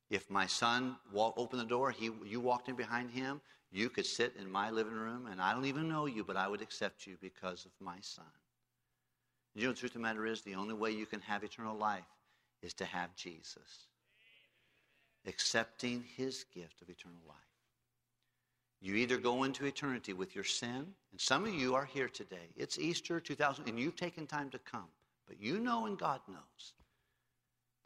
If 0.10 0.30
my 0.30 0.46
son 0.46 0.96
walk, 1.12 1.34
opened 1.38 1.62
the 1.62 1.66
door, 1.66 1.92
he, 1.92 2.12
you 2.26 2.40
walked 2.40 2.70
in 2.70 2.76
behind 2.76 3.12
him, 3.12 3.42
you 3.72 3.90
could 3.90 4.06
sit 4.06 4.36
in 4.40 4.50
my 4.50 4.70
living 4.70 4.94
room, 4.94 5.28
and 5.28 5.42
I 5.42 5.54
don't 5.54 5.66
even 5.66 5.90
know 5.90 6.06
you, 6.06 6.24
but 6.24 6.38
I 6.38 6.48
would 6.48 6.62
accept 6.62 7.08
you 7.08 7.18
because 7.20 7.66
of 7.66 7.72
my 7.80 7.98
son. 8.02 8.26
You 9.56 9.66
know, 9.66 9.74
the 9.74 9.80
truth 9.80 9.92
of 9.92 9.96
the 9.96 10.00
matter 10.00 10.26
is, 10.26 10.42
the 10.42 10.56
only 10.56 10.74
way 10.74 10.92
you 10.92 11.06
can 11.06 11.22
have 11.22 11.44
eternal 11.44 11.76
life 11.76 12.04
is 12.62 12.74
to 12.76 12.86
have 12.86 13.16
Jesus, 13.16 13.88
accepting 15.28 16.04
his 16.16 16.46
gift 16.54 16.82
of 16.82 16.90
eternal 16.90 17.22
life. 17.28 17.38
You 18.82 18.96
either 18.96 19.18
go 19.18 19.44
into 19.44 19.66
eternity 19.66 20.14
with 20.14 20.36
your 20.36 20.44
sin, 20.44 20.94
and 21.12 21.20
some 21.20 21.46
of 21.46 21.54
you 21.54 21.74
are 21.74 21.86
here 21.86 22.10
today. 22.10 22.50
It's 22.56 22.78
Easter 22.78 23.20
2000, 23.20 23.68
and 23.68 23.80
you've 23.80 23.96
taken 23.96 24.28
time 24.28 24.50
to 24.52 24.60
come. 24.60 24.90
But 25.28 25.40
you 25.42 25.60
know, 25.60 25.86
and 25.86 25.98
God 25.98 26.22
knows, 26.28 26.74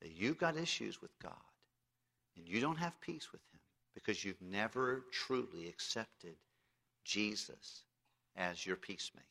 that 0.01 0.11
you've 0.11 0.37
got 0.37 0.57
issues 0.57 1.01
with 1.01 1.11
God, 1.21 1.33
and 2.35 2.47
you 2.47 2.59
don't 2.59 2.77
have 2.77 2.99
peace 3.01 3.31
with 3.31 3.41
Him 3.53 3.59
because 3.93 4.23
you've 4.23 4.41
never 4.41 5.05
truly 5.11 5.67
accepted 5.67 6.35
Jesus 7.03 7.83
as 8.35 8.65
your 8.65 8.75
peacemaker. 8.75 9.25